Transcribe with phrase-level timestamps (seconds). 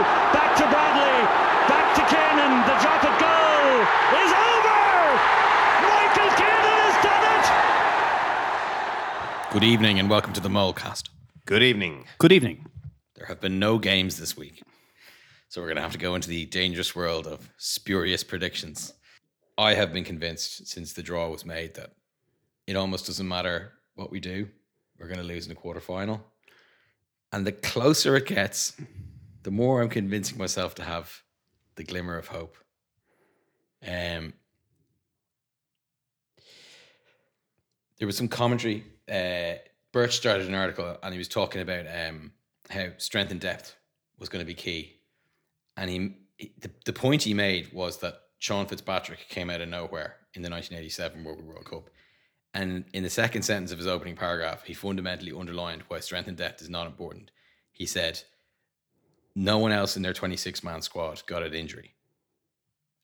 [0.00, 1.20] Back to Bradley.
[1.68, 2.64] Back to Kiernan.
[2.64, 3.84] The drop at goal
[4.16, 4.80] is over.
[5.84, 7.44] Michael Kiernan has done it.
[9.52, 11.10] Good evening and welcome to the Molecast.
[11.44, 12.06] Good evening.
[12.18, 12.64] Good evening.
[13.14, 14.62] There have been no games this week,
[15.50, 18.94] so we're going to have to go into the dangerous world of spurious predictions.
[19.58, 21.90] I have been convinced since the draw was made that
[22.66, 24.48] it almost doesn't matter what we do,
[24.98, 26.22] we're going to lose in the quarterfinal.
[27.32, 28.74] And the closer it gets,
[29.42, 31.22] the more I'm convincing myself to have
[31.76, 32.56] the glimmer of hope.
[33.86, 34.34] Um,
[37.98, 38.84] there was some commentary.
[39.10, 39.54] Uh,
[39.92, 42.32] Birch started an article and he was talking about um,
[42.68, 43.76] how strength and depth
[44.18, 45.00] was going to be key.
[45.76, 49.68] And he, he- the, the point he made was that Sean Fitzpatrick came out of
[49.68, 51.90] nowhere in the 1987 World World Cup.
[52.52, 56.36] And in the second sentence of his opening paragraph, he fundamentally underlined why strength and
[56.36, 57.30] depth is not important.
[57.72, 58.22] He said,
[59.34, 61.94] No one else in their 26 man squad got an injury.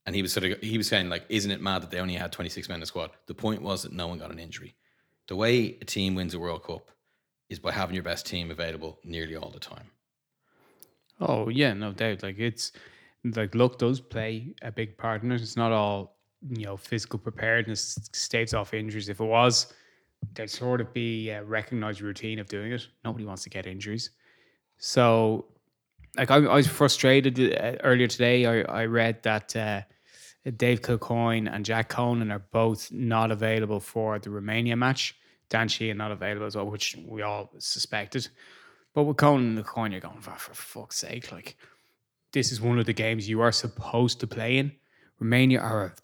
[0.05, 2.15] And he was sort of he was saying like, isn't it mad that they only
[2.15, 3.11] had 26 men in the squad?
[3.27, 4.77] The point was that no one got an injury.
[5.29, 6.91] The way a team wins a World Cup
[7.49, 9.91] is by having your best team available nearly all the time.
[11.21, 12.23] Oh yeah, no doubt.
[12.23, 12.73] Like it's
[13.25, 15.41] like luck does play a big part in it.
[15.41, 16.17] It's not all
[16.49, 19.09] you know physical preparedness staves off injuries.
[19.09, 19.73] If it was,
[20.35, 22.87] there'd sort of be a recognized routine of doing it.
[23.05, 24.11] Nobody wants to get injuries.
[24.79, 25.47] So,
[26.17, 28.47] like I, I was frustrated uh, earlier today.
[28.47, 29.83] I, I read that uh,
[30.57, 35.15] Dave Kilcoyne and Jack Conan are both not available for the Romania match.
[35.49, 38.29] Dan Sheehan not available as well, which we all suspected.
[38.95, 41.57] But with Conan and the coin, you're going, for, for fuck's sake, like
[42.33, 44.73] this is one of the games you are supposed to play in.
[45.21, 45.95] Romania are a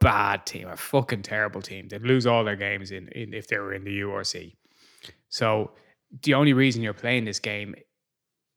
[0.00, 1.88] bad team, a fucking terrible team.
[1.88, 4.54] They'd lose all their games in, in if they were in the URC.
[5.28, 5.72] So
[6.22, 7.74] the only reason you're playing this game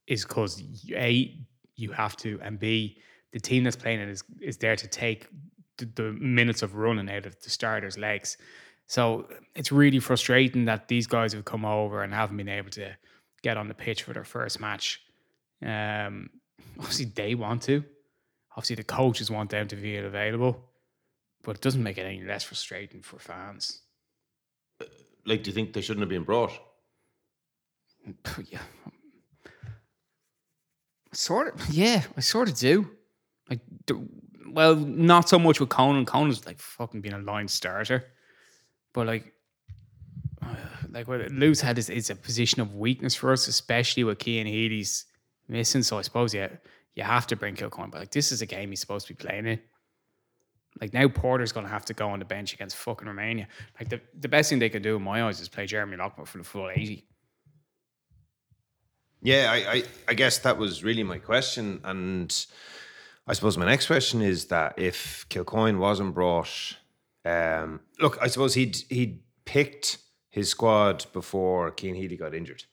[0.09, 0.61] is because
[0.91, 1.39] a
[1.75, 2.97] you have to, and b
[3.31, 5.27] the team that's playing it is is there to take
[5.77, 8.37] the, the minutes of running out of the starters' legs.
[8.87, 12.91] So it's really frustrating that these guys have come over and haven't been able to
[13.43, 15.01] get on the pitch for their first match.
[15.63, 16.31] Um,
[16.79, 17.83] obviously, they want to.
[18.57, 20.59] Obviously, the coaches want them to be available,
[21.43, 23.81] but it doesn't make it any less frustrating for fans.
[25.25, 26.51] Like, do you think they shouldn't have been brought?
[28.51, 28.59] yeah,
[31.13, 31.69] sort of.
[31.73, 32.89] Yeah, I sort of do.
[33.49, 33.59] Like,
[34.47, 36.05] well, not so much with Conan.
[36.05, 38.05] Conan's like fucking being a line starter,
[38.93, 39.33] but like,
[40.89, 44.47] like what Lou's had is, is a position of weakness for us, especially with Cian
[44.47, 45.05] Healy's
[45.47, 45.83] missing.
[45.83, 46.49] So I suppose yeah,
[46.95, 49.17] you have to bring Kilcoyne, but like this is a game he's supposed to be
[49.17, 49.59] playing in.
[50.79, 53.47] Like now Porter's gonna have to go on the bench against fucking Romania.
[53.79, 56.27] Like the, the best thing they could do in my eyes is play Jeremy Lockwood
[56.27, 57.05] for the full eighty.
[59.21, 61.81] Yeah, I, I, I guess that was really my question.
[61.83, 62.33] And
[63.27, 66.77] I suppose my next question is that if Kilcoyne wasn't brought,
[67.25, 69.97] um, look, I suppose he'd he'd picked
[70.29, 72.63] his squad before Cian Healy got injured.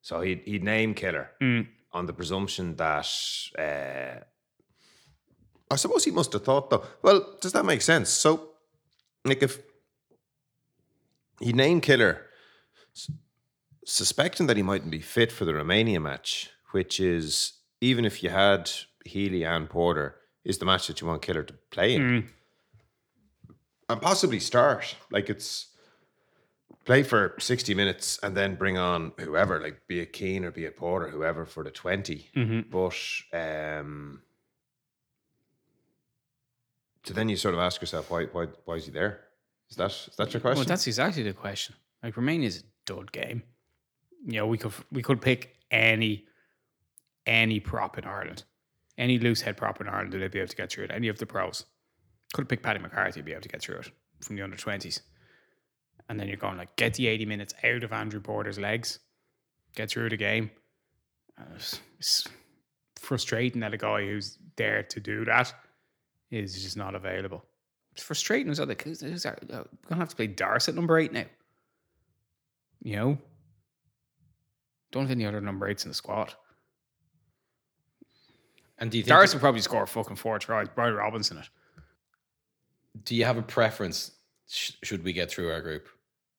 [0.00, 1.30] So he'd, he'd name Killer
[1.92, 3.08] on the presumption that.
[3.58, 4.24] Uh,
[5.70, 6.84] I suppose he must have thought, though.
[7.02, 8.10] Well, does that make sense?
[8.10, 8.50] So,
[9.24, 9.60] like, if
[11.40, 12.20] he named Killer
[13.84, 18.30] suspecting that he mightn't be fit for the Romania match, which is even if you
[18.30, 18.70] had
[19.04, 22.28] Healy and Porter, is the match that you want Killer to play in.
[23.88, 24.96] And possibly start.
[25.10, 25.68] Like it's
[26.84, 30.64] play for 60 minutes and then bring on whoever, like be it Keane or be
[30.64, 32.64] it Porter, whoever for the 20.
[32.70, 32.96] But
[33.32, 34.22] um
[37.04, 39.20] so then you sort of ask yourself, why why why is he there?
[39.70, 40.60] Is that is that your question?
[40.60, 41.74] Well, that's exactly the question.
[42.02, 43.42] Like Romania's a dud game.
[44.26, 46.26] You know, we could we could pick any
[47.26, 48.44] any prop in Ireland,
[48.96, 50.90] any loose head prop in Ireland, and they'd be able to get through it.
[50.90, 51.66] Any of the pros
[52.32, 53.90] could have picked Paddy McCarthy, be able to get through it
[54.20, 55.02] from the under twenties.
[56.08, 58.98] And then you're going like get the eighty minutes out of Andrew Porter's legs,
[59.74, 60.50] get through the game.
[61.54, 62.28] It's, it's
[62.96, 65.52] frustrating that a guy who's there to do that
[66.30, 67.44] is just not available.
[67.92, 68.68] It's frustrating as well.
[68.68, 69.36] Like, who's, who's we're
[69.88, 71.26] gonna have to play Darcy at number eight now.
[72.82, 73.18] You know,
[74.94, 76.32] don't have any other number eights in the squad.
[78.78, 80.68] And do you think Darius will probably score fucking four tries.
[80.74, 81.48] Brian Robinson it.
[83.04, 84.12] do you have a preference?
[84.48, 85.88] Sh- should we get through our group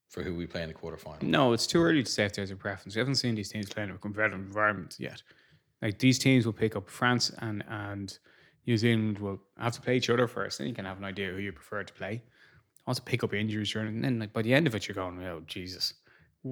[0.10, 1.22] for who we play in the quarterfinal?
[1.22, 2.96] No, it's too early to say if there's a preference.
[2.96, 5.22] We haven't seen these teams playing in a competitive environment yet.
[5.82, 8.18] Like these teams will pick up France and and
[8.68, 10.58] New Zealand will have to play each other first.
[10.58, 12.24] Then you can have an idea who you prefer to play.
[12.88, 15.22] Also pick up injuries during, and then like by the end of it, you're going,
[15.24, 15.94] oh Jesus,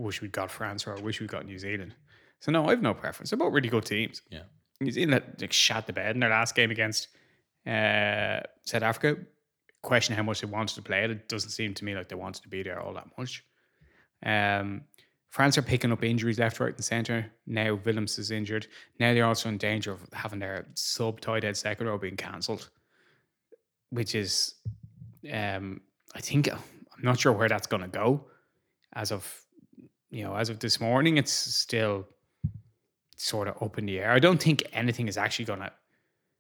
[0.02, 1.94] wish we'd got France or I wish we'd got New Zealand.
[2.40, 3.30] So no, I've no preference.
[3.30, 4.22] They're both really good teams.
[4.30, 4.44] Yeah.
[4.82, 7.08] New Zealand like shot the bed in their last game against
[7.66, 9.18] uh, South Africa.
[9.82, 11.12] Question how much they wanted to play it.
[11.12, 13.44] It doesn't seem to me like they wanted to be there all that much.
[14.26, 14.84] Um,
[15.30, 17.32] France are picking up injuries left, right, and centre.
[17.48, 18.68] Now Willemse is injured.
[19.00, 22.70] Now they're also in danger of having their sub tight head second row being cancelled,
[23.90, 24.56] which is,
[25.32, 25.82] um,
[26.14, 26.60] I think I'm
[27.02, 28.26] not sure where that's going to go.
[28.94, 29.43] As of
[30.14, 32.08] you know, as of this morning, it's still
[33.18, 34.12] sort of up in the air.
[34.12, 35.72] I don't think anything is actually going to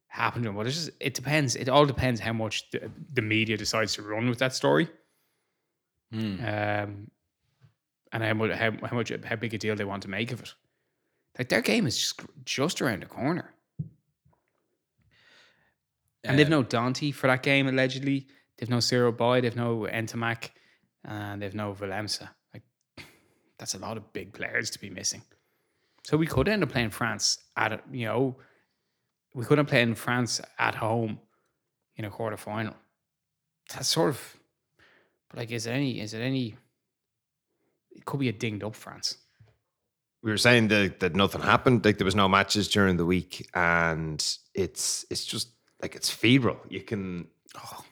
[0.08, 1.56] happen to him, but it's just it depends.
[1.56, 4.88] It all depends how much the, the media decides to run with that story.
[6.40, 7.10] Um,
[8.12, 10.40] and how much, how, how much how big a deal they want to make of
[10.42, 10.54] it.
[11.40, 13.56] Like their game is just just around the corner,
[16.24, 18.28] and they've Um, no Danty for that game allegedly.
[18.58, 19.42] They've no Cyril Baille.
[19.42, 20.52] They've no Ntamack,
[21.04, 22.30] and they've no Willemse.
[23.57, 25.21] That's a lot of big players to be missing.
[26.03, 28.35] So we could end up playing France at you know,
[29.33, 31.19] we could have played in France at home
[31.95, 32.75] in a quarter final.
[33.73, 34.38] That's sort of,
[35.29, 36.00] but like, is it any?
[36.00, 36.55] Is it any?
[37.91, 39.17] It could be a dinged up France.
[40.23, 43.47] we were saying that, that nothing happened like there was no matches during the week
[43.53, 45.50] and it's it's just
[45.81, 47.27] like it's febrile you can
[47.57, 47.83] oh,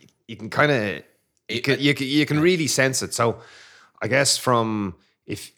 [0.00, 1.02] you, you can kind of
[1.48, 3.40] you you can you can really sense it so
[4.02, 4.94] i guess from
[5.26, 5.52] if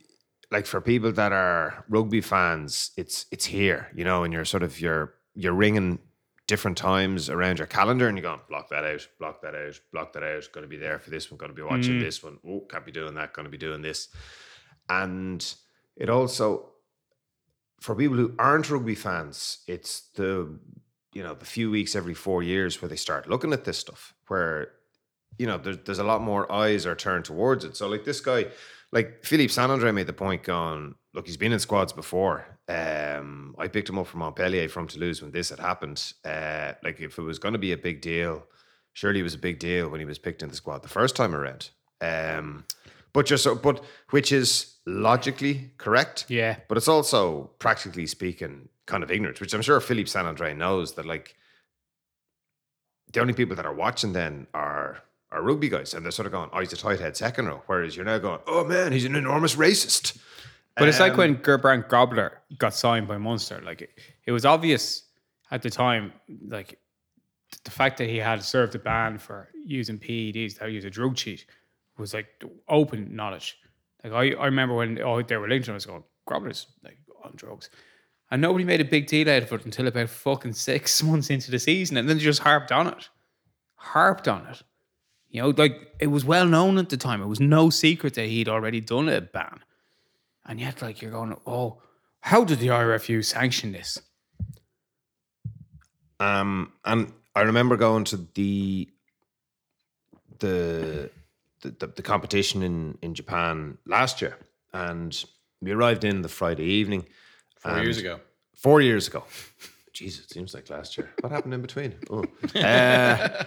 [0.51, 4.63] like for people that are rugby fans it's it's here you know and you're sort
[4.63, 5.99] of you're you're ringing
[6.51, 10.13] different times around your calendar and you're going block that out block that out block
[10.13, 10.49] that out.
[10.53, 12.01] Going to be there for this one going to be watching mm.
[12.01, 12.39] this one.
[12.45, 14.09] Oh can't be doing that going to be doing this.
[14.89, 15.41] And
[15.97, 16.71] it also
[17.81, 20.59] for people who aren't rugby fans it's the
[21.15, 24.13] you know the few weeks every four years where they start looking at this stuff
[24.27, 24.73] where
[25.39, 27.77] you know there's, there's a lot more eyes are turned towards it.
[27.77, 28.47] So like this guy
[28.93, 32.47] like Philippe San Sanandre made the point going look he's been in squads before.
[32.69, 36.13] Um I picked him up from Montpellier from Toulouse when this had happened.
[36.25, 38.47] Uh like if it was going to be a big deal
[38.93, 41.17] surely it was a big deal when he was picked in the squad the first
[41.17, 41.71] time around.
[42.01, 42.65] Um
[43.13, 46.27] but just so but which is logically correct.
[46.29, 46.57] Yeah.
[46.69, 51.07] but it's also practically speaking kind of ignorant, which I'm sure Philippe Saint-André knows that
[51.07, 51.37] like
[53.13, 56.33] the only people that are watching then are are rugby guys, and they're sort of
[56.33, 59.05] going, "Oh, he's a tight head second row," whereas you're now going, "Oh man, he's
[59.05, 60.19] an enormous racist."
[60.77, 63.61] But it's like Um, when Gerbrand Grobler got signed by Munster.
[63.63, 63.91] Like it,
[64.25, 65.05] it was obvious
[65.51, 66.13] at the time,
[66.47, 66.79] like
[67.65, 70.91] the fact that he had served a ban for using PEDs, that he was a
[70.91, 71.45] drug cheat,
[71.99, 72.29] was like
[72.69, 73.59] open knowledge.
[74.03, 76.67] Like I, I remember when oh, they were linked to him, I was going, Grobler's
[76.83, 77.69] like on drugs.
[78.31, 81.51] And nobody made a big deal out of it until about fucking six months into
[81.51, 81.97] the season.
[81.97, 83.09] And then they just harped on it.
[83.75, 84.63] Harped on it.
[85.31, 87.23] You know, like it was well known at the time.
[87.23, 89.61] It was no secret that he'd already done a ban.
[90.45, 91.81] And yet, like, you're going, oh,
[92.21, 94.01] how did the IRFU sanction this?
[96.19, 98.89] Um, and I remember going to the
[100.41, 101.11] the
[101.61, 104.37] the, the, the competition in in Japan last year,
[104.73, 105.25] and
[105.63, 107.07] we arrived in the Friday evening.
[107.61, 108.21] Four years ago.
[108.55, 109.25] Four years ago.
[109.93, 111.11] Jesus, it seems like last year.
[111.21, 111.95] What happened in between?
[112.11, 112.25] Oh.
[112.55, 113.45] Uh,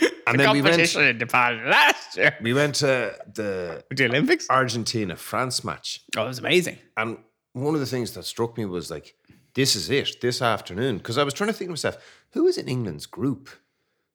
[0.26, 0.94] and then we went.
[0.96, 2.36] in Japan last year.
[2.40, 4.48] We went to the The Olympics?
[4.50, 6.78] Argentina France match, Oh, it was amazing.
[6.96, 7.18] and
[7.52, 9.14] one of the things that struck me was like,
[9.54, 10.98] this is it this afternoon.
[10.98, 11.96] Because I was trying to think to myself,
[12.32, 13.48] who was in England's group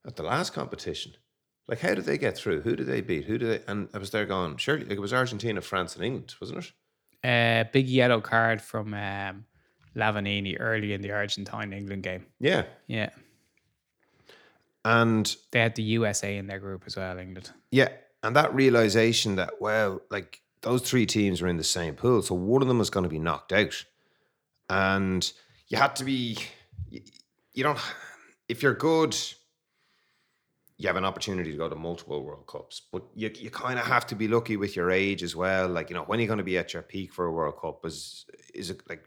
[0.05, 1.13] at the last competition?
[1.67, 2.61] Like, how did they get through?
[2.61, 3.25] Who did they beat?
[3.25, 3.71] Who did they?
[3.71, 6.73] And I was there going, surely, like it was Argentina, France, and England, wasn't it?
[7.23, 9.45] Uh, big yellow card from um,
[9.95, 12.25] Lavanini early in the Argentine England game.
[12.39, 12.63] Yeah.
[12.87, 13.11] Yeah.
[14.85, 17.51] And They had the USA in their group as well, England.
[17.71, 17.89] Yeah,
[18.23, 22.35] and that realization that well, like those three teams were in the same pool, so
[22.35, 23.85] one of them was going to be knocked out,
[24.69, 25.31] and
[25.67, 26.37] you had to be.
[26.89, 27.01] You,
[27.53, 27.79] you don't.
[28.47, 29.15] If you're good,
[30.77, 33.85] you have an opportunity to go to multiple World Cups, but you you kind of
[33.85, 35.67] have to be lucky with your age as well.
[35.67, 37.59] Like you know, when are you going to be at your peak for a World
[37.61, 37.85] Cup?
[37.85, 39.03] Is is it like?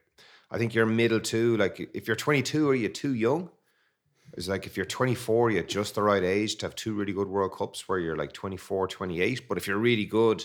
[0.50, 1.56] I think you're middle two.
[1.56, 3.48] Like if you're 22, are you too young?
[4.34, 7.28] It's like if you're 24, you're just the right age to have two really good
[7.28, 9.48] World Cups where you're like 24, 28.
[9.48, 10.44] But if you're really good,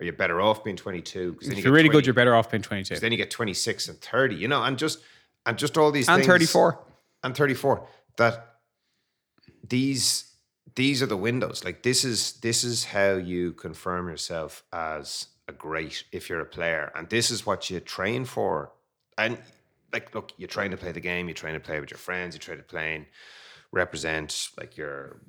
[0.00, 1.36] are you better off being 22.
[1.40, 2.94] If you you're get really 20 good, you're better off being 22.
[2.94, 4.98] 'cause then you get 26 and 30, you know, and just
[5.46, 6.84] and just all these And things, 34.
[7.22, 8.60] and 34 that
[9.66, 10.24] these
[10.74, 15.52] these are the windows like this is this is how you confirm yourself as a
[15.52, 18.72] great if you're a player and this is what you train for
[19.16, 19.38] and
[19.92, 22.34] like look you're trying to play the game you're trying to play with your friends
[22.34, 23.06] you're trying to play and
[23.72, 25.20] represent like your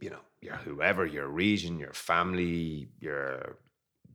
[0.00, 3.56] you know your whoever your region your family your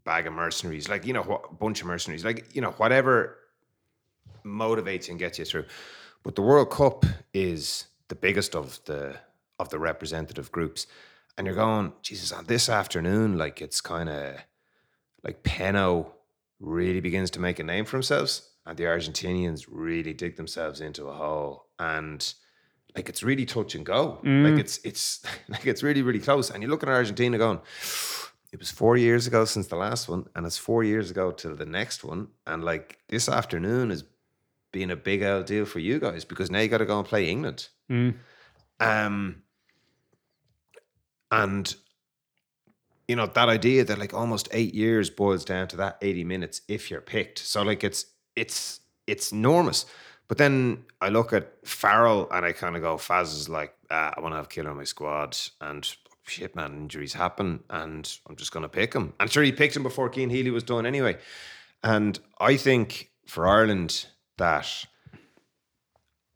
[0.04, 3.38] bag of mercenaries like you know what bunch of mercenaries like you know whatever
[4.46, 5.66] motivates and gets you through.
[6.24, 9.16] But the World Cup is the biggest of the
[9.60, 10.88] of the representative groups,
[11.38, 14.36] and you're going, Jesus, on this afternoon, like it's kind of
[15.24, 16.14] like Peno
[16.60, 21.08] really begins to make a name for themselves, and the Argentinians really dig themselves into
[21.08, 22.34] a hole, and
[22.96, 24.20] like it's really touch and go.
[24.24, 24.60] Like mm.
[24.60, 27.60] it's it's like it's really really close, and you look at Argentina going.
[28.52, 31.56] It was four years ago since the last one, and it's four years ago till
[31.56, 32.28] the next one.
[32.46, 34.04] And like this afternoon is
[34.72, 37.08] being a big old deal for you guys because now you got to go and
[37.08, 37.70] play England.
[37.90, 38.16] Mm.
[38.80, 39.44] Um,
[41.32, 41.76] and
[43.08, 46.62] you know that idea that like almost eight years boils down to that eighty minutes
[46.68, 47.40] if you're picked.
[47.40, 48.06] So like it's
[48.36, 49.86] it's it's enormous.
[50.28, 54.14] But then I look at Farrell and I kind of go, Faz is like, ah,
[54.16, 55.88] I want to have killer on my squad, and
[56.24, 59.14] shit, man, injuries happen, and I'm just going to pick him.
[59.20, 61.18] And sure, he picked him before Cian Healy was done anyway.
[61.84, 64.86] And I think for Ireland that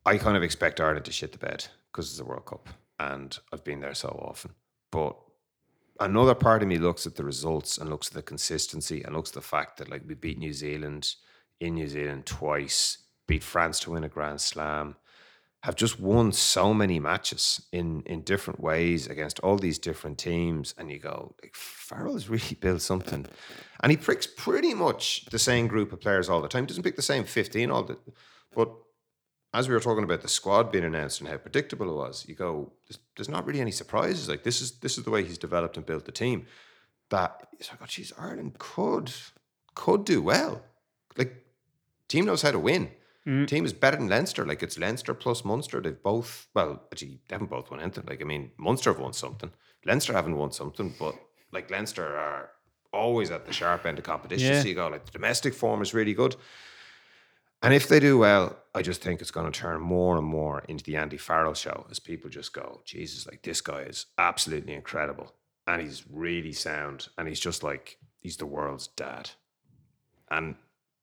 [0.05, 3.37] I kind of expect Ireland to shit the bed because it's a World Cup and
[3.51, 4.51] I've been there so often.
[4.91, 5.15] But
[5.99, 9.31] another part of me looks at the results and looks at the consistency and looks
[9.31, 11.15] at the fact that like we beat New Zealand
[11.59, 14.95] in New Zealand twice, beat France to win a Grand Slam,
[15.63, 20.73] have just won so many matches in in different ways against all these different teams,
[20.77, 23.25] and you go, like Farrell's really built something,
[23.81, 26.63] and he picks pretty much the same group of players all the time.
[26.63, 27.97] He Doesn't pick the same fifteen all the,
[28.55, 28.71] but
[29.53, 32.35] as we were talking about the squad being announced and how predictable it was, you
[32.35, 34.29] go, there's, there's not really any surprises.
[34.29, 36.45] Like this is this is the way he's developed and built the team.
[37.09, 39.11] That it's like, oh, geez, Ireland could
[39.73, 40.61] could do well.
[41.17, 41.46] Like
[42.07, 42.91] team knows how to win.
[43.25, 43.47] Mm.
[43.47, 44.45] Team is better than Leinster.
[44.45, 45.81] Like it's Leinster plus Munster.
[45.81, 48.05] They've both well, actually they haven't both won anything.
[48.07, 49.51] Like I mean, Munster have won something.
[49.85, 51.15] Leinster haven't won something, but
[51.51, 52.51] like Leinster are
[52.93, 54.53] always at the sharp end of competition.
[54.53, 54.61] Yeah.
[54.61, 56.35] So you go like the domestic form is really good.
[57.63, 60.63] And if they do well, I just think it's going to turn more and more
[60.67, 64.73] into the Andy Farrell show as people just go, Jesus, like this guy is absolutely
[64.73, 65.33] incredible.
[65.65, 67.07] And he's really sound.
[67.17, 69.31] And he's just like, he's the world's dad.
[70.29, 70.55] And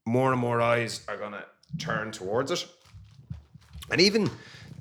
[0.07, 1.45] more and more eyes are going to
[1.79, 2.67] turn towards it.
[3.91, 4.31] And even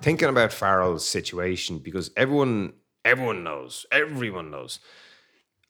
[0.01, 4.79] thinking about Farrell's situation, because everyone, everyone knows, everyone knows,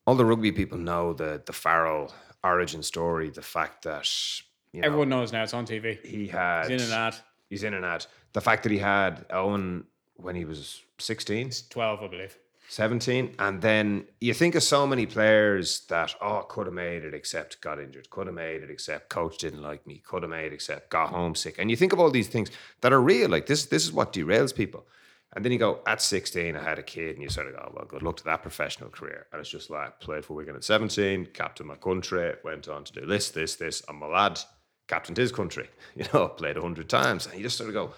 [0.05, 4.09] all the rugby people know the the Farrell origin story, the fact that
[4.73, 6.03] you know, Everyone knows now it's on TV.
[6.05, 7.15] he had He's in an ad.
[7.49, 8.05] He's in an ad.
[8.33, 12.37] The fact that he had Owen when he was 16, 12, I believe.
[12.69, 17.13] 17, and then you think of so many players that oh could have made it
[17.13, 20.47] except got injured, could have made it except coach didn't like me, could have made
[20.47, 22.49] it except got homesick, and you think of all these things
[22.81, 23.29] that are real.
[23.29, 24.85] Like this, this is what derails people.
[25.35, 27.63] And then you go at 16, I had a kid, and you sort of go,
[27.65, 29.25] oh, well, good luck to that professional career.
[29.31, 32.93] And it's just like played for Wigan at 17, captain my country, went on to
[32.93, 34.39] do this, this, this, and my lad
[34.87, 37.25] captained his country, you know, played 100 times.
[37.25, 37.93] And you just sort of go,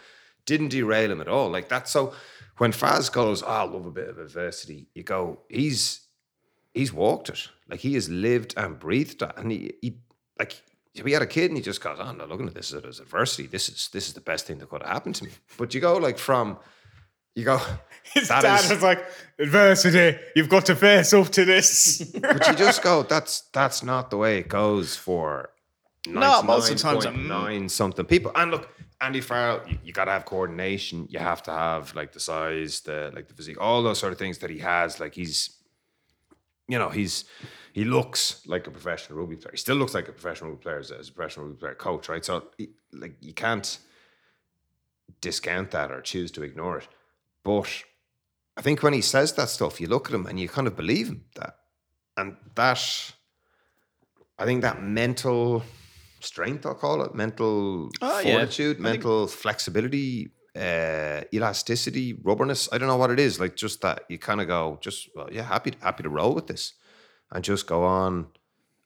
[0.45, 1.49] didn't derail him at all.
[1.49, 1.87] Like that.
[1.87, 2.13] So
[2.57, 6.01] when Faz goes, oh, I love a bit of adversity, you go, he's
[6.73, 7.49] he's walked it.
[7.69, 9.37] Like he has lived and breathed that.
[9.37, 9.97] And he, he
[10.39, 10.61] like
[11.03, 12.99] we had a kid and he just goes, oh, I'm not looking at this as
[12.99, 13.47] adversity.
[13.47, 15.31] This is this is the best thing that could have happened to me.
[15.57, 16.57] But you go like from
[17.35, 17.59] you go
[18.13, 19.03] His that dad is- was like,
[19.39, 22.01] adversity, you've got to face up to this.
[22.21, 25.49] but you just go, that's that's not the way it goes for
[26.07, 28.31] No, most of the times, um, nine something people.
[28.35, 28.69] And look,
[29.01, 31.07] Andy Farrell, you, you got to have coordination.
[31.09, 34.19] You have to have like the size, the like the physique, all those sort of
[34.19, 34.99] things that he has.
[34.99, 35.57] Like he's,
[36.67, 37.25] you know, he's
[37.73, 39.51] he looks like a professional rugby player.
[39.51, 42.23] He still looks like a professional rugby player as, a professional rugby player coach, right?
[42.23, 42.45] So
[42.93, 43.79] like you can't
[45.21, 46.87] discount that or choose to ignore it.
[47.43, 47.83] But
[48.57, 50.75] I think when he says that stuff, you look at him and you kind of
[50.75, 51.57] believe him that,
[52.17, 53.13] and that,
[54.39, 55.63] I think that mental
[56.25, 58.37] strength, I'll call it, mental Oh, yeah.
[58.39, 62.67] fortitude, mental flexibility, uh, elasticity, rubberness.
[62.71, 63.39] I don't know what it is.
[63.39, 66.47] Like just that you kind of go, just well, yeah, happy happy to roll with
[66.47, 66.73] this,
[67.31, 68.27] and just go on,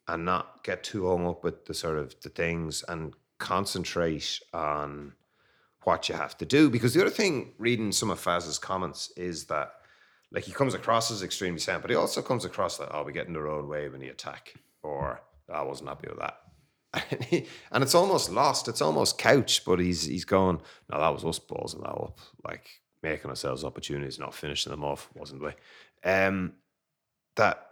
[0.07, 5.13] and not get too hung up with the sort of the things and concentrate on
[5.83, 6.69] what you have to do.
[6.69, 9.73] Because the other thing, reading some of Faz's comments, is that
[10.31, 13.13] like he comes across as extremely sound, but he also comes across that oh, we
[13.13, 14.53] get in the own way when he attack,
[14.83, 16.37] or "Oh, I wasn't happy with that.
[17.71, 18.67] and it's almost lost.
[18.67, 20.61] It's almost couch, but he's he's going.
[20.91, 22.67] No, that was us balls and that up, like
[23.03, 25.51] making ourselves opportunities, not finishing them off, wasn't we?
[26.03, 26.53] Um,
[27.35, 27.65] that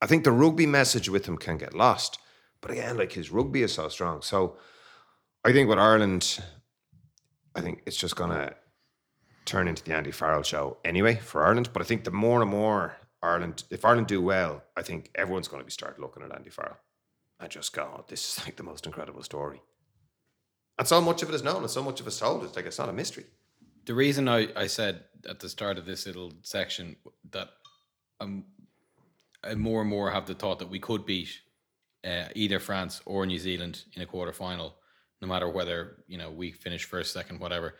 [0.00, 2.18] I think the rugby message with him can get lost.
[2.62, 4.22] But again, like his rugby is so strong.
[4.22, 4.56] So
[5.44, 6.40] I think with Ireland,
[7.54, 8.54] I think it's just gonna
[9.44, 11.70] turn into the Andy Farrell show anyway for Ireland.
[11.74, 15.48] But I think the more and more Ireland, if Ireland do well, I think everyone's
[15.48, 16.78] going to be start looking at Andy Farrell
[17.40, 19.62] and just go, "This is like the most incredible story."
[20.78, 22.44] And so much of it is known, and so much of it's told.
[22.44, 23.24] It's like it's not a mystery.
[23.86, 26.96] The reason I, I said at the start of this little section
[27.30, 27.48] that
[28.20, 28.44] um,
[29.42, 31.40] I more and more have the thought that we could beat
[32.04, 34.76] uh, either France or New Zealand in a quarter final,
[35.20, 37.74] no matter whether you know we finish first, second, whatever,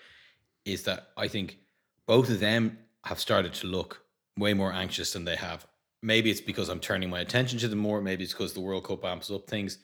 [0.65, 1.59] is that I think
[2.07, 4.03] both of them have started to look
[4.37, 5.67] way more anxious than they have.
[6.03, 8.01] Maybe it's because I'm turning my attention to them more.
[8.01, 9.79] Maybe it's because the World Cup amps up things.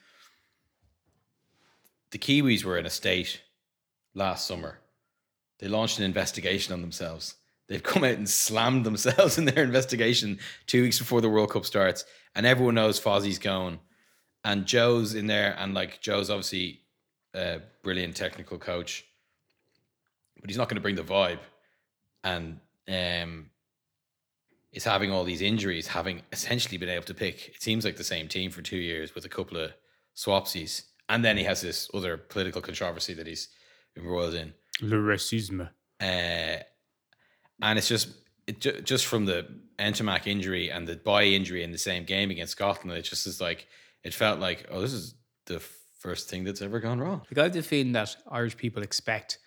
[2.11, 3.40] The Kiwis were in a state
[4.14, 4.78] last summer.
[5.59, 7.37] They launched an investigation on themselves.
[7.69, 11.64] They've come out and slammed themselves in their investigation two weeks before the World Cup
[11.64, 12.04] starts,
[12.35, 13.78] and everyone knows Fozzie's going.
[14.45, 16.81] And Joe's in there, and like Joe's obviously
[17.35, 19.04] a brilliant technical coach,
[20.40, 21.38] but he's not going to bring the vibe.
[22.25, 23.50] And um,
[24.73, 28.05] is having all these injuries, having essentially been able to pick, it seems like the
[28.05, 29.73] same team for two years with a couple of
[30.17, 30.83] swapsies.
[31.09, 33.49] And then he has this other political controversy that he's
[33.97, 34.55] embroiled in.
[34.81, 35.69] Le racisme.
[36.00, 36.62] Uh,
[37.62, 38.09] and it's just
[38.47, 39.47] it ju- just from the
[39.79, 43.41] Ntamack injury and the Baille injury in the same game against Scotland, it just is
[43.41, 43.67] like
[44.02, 45.14] it felt like oh, this is
[45.47, 45.61] the
[46.00, 47.23] first thing that's ever gone wrong.
[47.31, 49.38] Like I have the feeling that Irish people expect,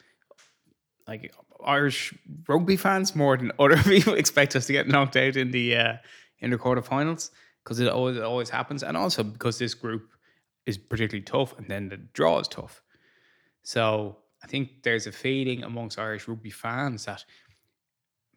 [1.08, 1.34] like
[1.66, 2.14] Irish
[2.48, 5.94] rugby fans, more than other people expect us to get knocked out in the uh,
[6.40, 7.32] in the quarterfinals
[7.64, 10.10] because it always it always happens, and also because this group
[10.66, 12.82] is particularly tough, and then the draw is tough.
[13.64, 17.26] So I think there's a feeling amongst Irish rugby fans that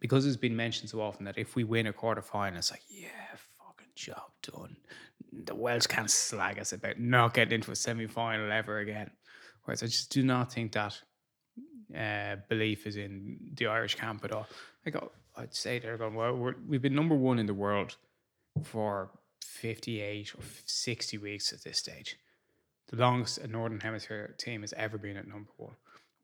[0.00, 2.82] because it's been mentioned so often that if we win a quarter final, it's like,
[2.88, 3.08] yeah,
[3.58, 4.76] fucking job done.
[5.44, 9.10] The Welsh can't slag us about not getting into a semi final ever again.
[9.64, 10.98] Whereas I just do not think that
[11.96, 14.46] uh, belief is in the Irish camp at all.
[14.84, 14.96] Like,
[15.36, 17.96] I'd say they're going, well, we're, we've been number one in the world
[18.64, 19.10] for
[19.42, 22.18] 58 or 60 weeks at this stage.
[22.88, 25.74] The longest a Northern Hemisphere team has ever been at number one.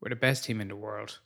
[0.01, 1.19] We're the best team in the world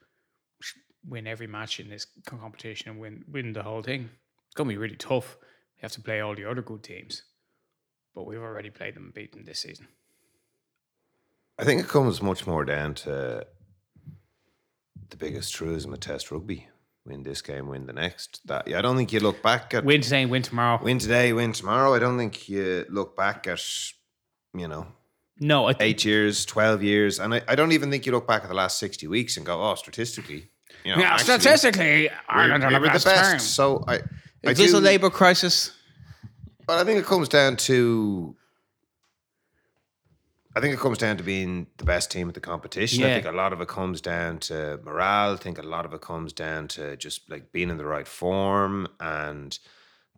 [1.07, 4.09] win every match in this competition and win win the whole thing.
[4.47, 5.37] It's gonna be really tough.
[5.77, 7.23] We have to play all the other good teams,
[8.13, 9.87] but we've already played them and beat them this season.
[11.57, 13.45] I think it comes much more down to
[15.09, 16.67] the biggest truism of Test rugby:
[17.05, 18.41] win this game, win the next.
[18.47, 21.33] That yeah, I don't think you look back at win today, win tomorrow, win today,
[21.33, 21.93] win tomorrow.
[21.93, 23.61] I don't think you look back at
[24.53, 24.87] you know
[25.39, 28.43] no th- eight years, twelve years, and I, I don't even think you look back
[28.43, 30.49] at the last sixty weeks and go, oh, statistically
[30.83, 33.03] you know, yeah, actually, statistically, Ireland are the best.
[33.03, 33.31] the best.
[33.31, 33.39] Term.
[33.39, 33.95] So I,
[34.45, 35.75] I is this a labour crisis?
[36.65, 38.35] But I think it comes down to.
[40.59, 42.99] I think it comes down to being the best team at the competition.
[42.99, 43.07] Yeah.
[43.07, 45.31] I think a lot of it comes down to morale.
[45.31, 48.05] I think a lot of it comes down to just like being in the right
[48.05, 49.57] form and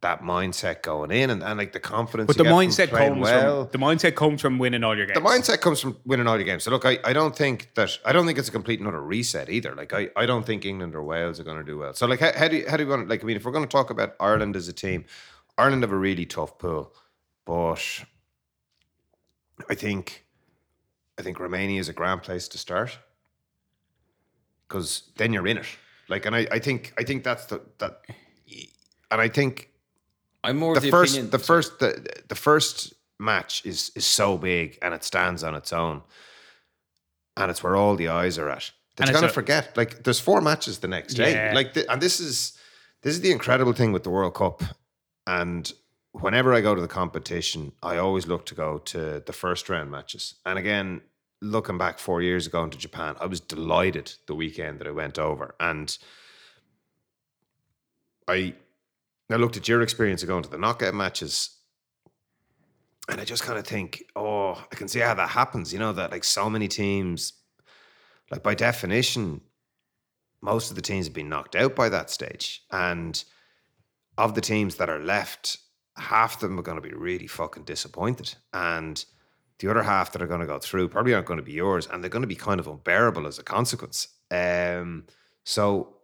[0.01, 2.25] that mindset going in and, and like the confidence.
[2.25, 3.67] But the mindset comes well.
[3.67, 5.19] from the mindset comes from winning all your games.
[5.19, 6.63] The mindset comes from winning all your games.
[6.63, 9.47] So look, I, I don't think that I don't think it's a complete another reset
[9.47, 9.75] either.
[9.75, 11.93] Like I, I don't think England or Wales are going to do well.
[11.93, 13.51] So like how, how do you, how do you want like I mean if we're
[13.51, 15.06] going to talk about Ireland as a team,
[15.56, 16.95] Ireland have a really tough pool,
[17.45, 18.04] but
[19.69, 20.25] I think
[21.21, 22.97] I think Romania is a grand place to start
[24.67, 25.67] because then you're in it.
[26.10, 28.01] Like and I, I think I think that's the that
[29.12, 29.69] and I think
[30.43, 31.13] I'm more the, the first.
[31.13, 31.79] opinion, the first.
[31.79, 36.01] The, the first match is is so big and it stands on its own,
[37.38, 38.71] and it's where all the eyes are at.
[38.95, 39.77] That you're gonna forget.
[39.77, 41.34] Like there's four matches the next day.
[41.34, 41.53] Yeah.
[41.53, 42.57] Like the, and this is
[43.03, 44.63] this is the incredible thing with the World Cup.
[45.27, 45.71] And
[46.12, 49.91] whenever I go to the competition, I always look to go to the first round
[49.91, 50.36] matches.
[50.45, 51.01] And again,
[51.41, 55.17] looking back four years ago into Japan, I was delighted the weekend that I went
[55.17, 55.56] over.
[55.60, 55.97] And
[58.27, 58.56] I
[59.30, 61.58] I looked at your experience of going to the knockout matches,
[63.10, 65.71] and I just kind of think, oh, I can see how that happens.
[65.71, 67.34] You know, that like so many teams,
[68.30, 69.41] like by definition,
[70.41, 72.63] most of the teams have been knocked out by that stage.
[72.71, 73.23] And
[74.17, 75.58] of the teams that are left,
[75.95, 78.36] half of them are going to be really fucking disappointed.
[78.54, 79.04] And
[79.62, 81.88] the other half that are going to go through probably aren't going to be yours.
[81.88, 84.08] And they're going to be kind of unbearable as a consequence.
[84.30, 85.06] Um,
[85.43, 85.95] so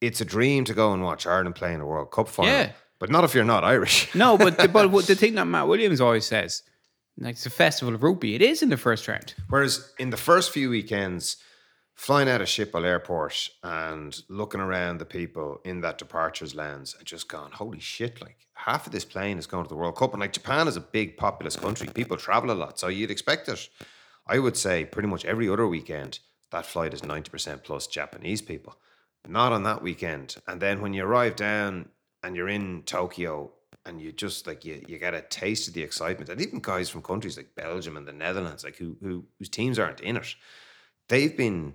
[0.00, 2.50] it's a dream to go and watch Ireland play in a World Cup final.
[2.50, 2.72] Yeah.
[2.98, 4.14] But not if you're not Irish.
[4.14, 6.62] no, but the, but the thing that Matt Williams always says,
[7.18, 8.34] Like it's a festival of rugby.
[8.34, 9.34] It is in the first round.
[9.48, 11.36] Whereas in the first few weekends,
[11.94, 17.06] flying out of Schiphol Airport and looking around the people in that departures lens and
[17.06, 20.12] just going, holy shit, like half of this plane is going to the World Cup.
[20.12, 21.88] And like Japan is a big populous country.
[21.94, 22.78] People travel a lot.
[22.78, 23.68] So you'd expect it.
[24.26, 26.18] I would say pretty much every other weekend,
[26.50, 28.76] that flight is 90% plus Japanese people.
[29.26, 30.36] Not on that weekend.
[30.46, 31.88] And then when you arrive down
[32.22, 33.52] and you're in Tokyo
[33.86, 36.28] and you just like you, you get a taste of the excitement.
[36.28, 39.78] And even guys from countries like Belgium and the Netherlands, like who who whose teams
[39.78, 40.34] aren't in it,
[41.08, 41.74] they've been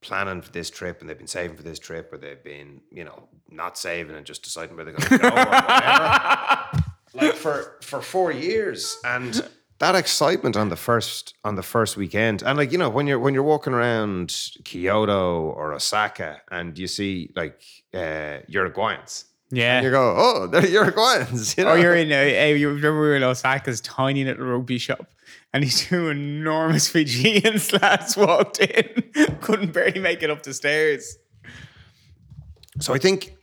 [0.00, 3.04] planning for this trip and they've been saving for this trip or they've been, you
[3.04, 6.84] know, not saving and just deciding where they're gonna go or whatever.
[7.14, 8.98] like for for four years.
[9.04, 12.42] And that excitement on the first on the first weekend.
[12.42, 14.34] And like, you know, when you're when you're walking around
[14.64, 17.62] Kyoto or Osaka and you see like
[17.94, 19.24] uh Uruguayans.
[19.50, 19.76] Yeah.
[19.78, 21.56] And you go, oh, they're Uruguayans.
[21.56, 21.70] You know?
[21.70, 22.12] Oh, you're in.
[22.12, 25.06] Uh, you remember we were in Osaka's tiny little rugby shop,
[25.52, 29.04] and these two enormous Fijian lads walked in,
[29.40, 31.16] couldn't barely make it up the stairs.
[32.80, 33.34] So I think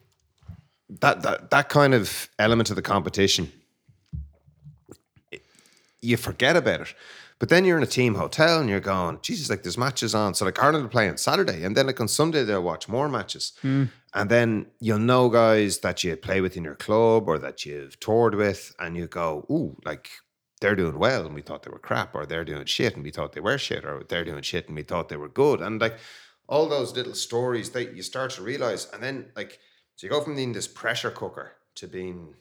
[1.01, 3.51] that that that kind of element of the competition,
[6.01, 6.93] you forget about it.
[7.37, 10.33] But then you're in a team hotel and you're going, Jesus, like there's matches on.
[10.35, 13.09] So like Ireland will play on Saturday, and then like on Sunday they'll watch more
[13.09, 13.53] matches,
[14.15, 17.99] and then you'll know guys that you play with in your club or that you've
[17.99, 20.09] toured with, and you go, ooh, like
[20.61, 23.11] they're doing well, and we thought they were crap, or they're doing shit, and we
[23.11, 25.81] thought they were shit, or they're doing shit, and we thought they were good, and
[25.81, 25.97] like
[26.47, 29.59] all those little stories that you start to realize, and then like
[29.95, 32.35] so you go from being this pressure cooker to being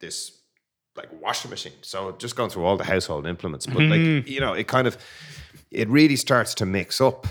[0.00, 0.40] this
[0.96, 1.72] like washing machine.
[1.82, 4.28] So just going through all the household implements, but like mm-hmm.
[4.28, 4.96] you know, it kind of
[5.70, 7.26] it really starts to mix up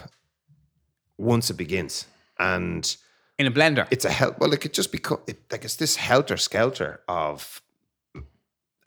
[1.17, 2.05] once it begins,
[2.37, 2.95] and
[3.41, 3.87] In a blender.
[3.91, 7.01] it's a hel- well, like it could just become it, like it's this helter skelter
[7.07, 7.61] of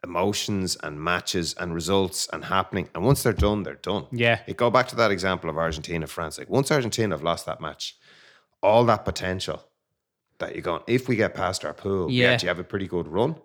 [0.02, 2.88] emotions and matches and results and happening.
[2.94, 4.06] And once they're done, they're done.
[4.12, 4.40] Yeah.
[4.46, 6.38] It go back to that example of Argentina France.
[6.38, 7.96] Like once Argentina have lost that match,
[8.62, 9.64] all that potential
[10.38, 12.32] that you're going, if we get past our pool, we Yeah.
[12.32, 13.36] actually have a pretty good run.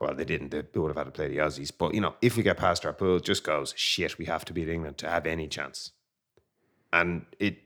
[0.00, 0.50] Well, they didn't.
[0.50, 1.70] They would have had to play the Aussies.
[1.76, 4.18] But you know, if we get past our pool, it just goes shit.
[4.18, 5.92] We have to beat England to have any chance.
[6.92, 7.58] And it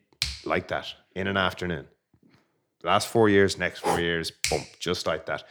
[0.45, 1.87] like that in an afternoon.
[2.87, 5.45] Last four years, next four years, boom, just like that.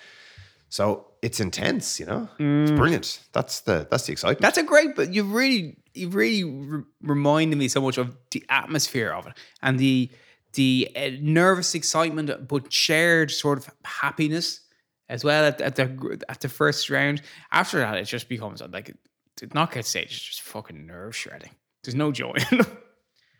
[0.69, 2.27] So it's intense, you know.
[2.39, 3.19] It's brilliant.
[3.33, 4.41] That's the that's the excitement.
[4.41, 8.43] That's a great, but you really, you really re- reminded me so much of the
[8.49, 10.09] atmosphere of it and the
[10.53, 14.61] the uh, nervous excitement, but shared sort of happiness
[15.09, 17.21] as well at, at the at the first round.
[17.51, 18.95] After that, it just becomes like
[19.37, 21.51] the knockout stage is just fucking nerve shredding.
[21.83, 22.35] There's no joy.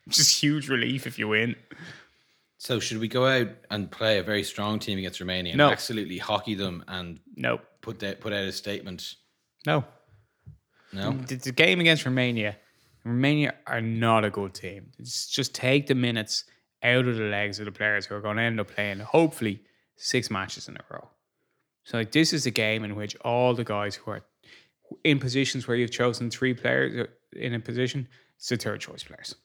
[0.08, 1.56] Just huge relief if you win.
[2.58, 5.70] So should we go out and play a very strong team against Romania and No.
[5.72, 9.16] absolutely hockey them and No, put that put out a statement?
[9.66, 9.84] no.
[10.94, 11.12] No.
[11.12, 12.56] The, the game against Romania,
[13.04, 14.92] Romania are not a good team.
[14.98, 16.46] It's just take the minutes
[16.84, 19.62] out of the legs of the players who are going to end up playing, hopefully,
[19.98, 21.10] six matches in a row.
[21.84, 24.22] So, like, this is a game in which all the guys who are
[25.04, 29.04] in positions where you've chosen three players uh, in a position, it's the third choice
[29.04, 29.36] players.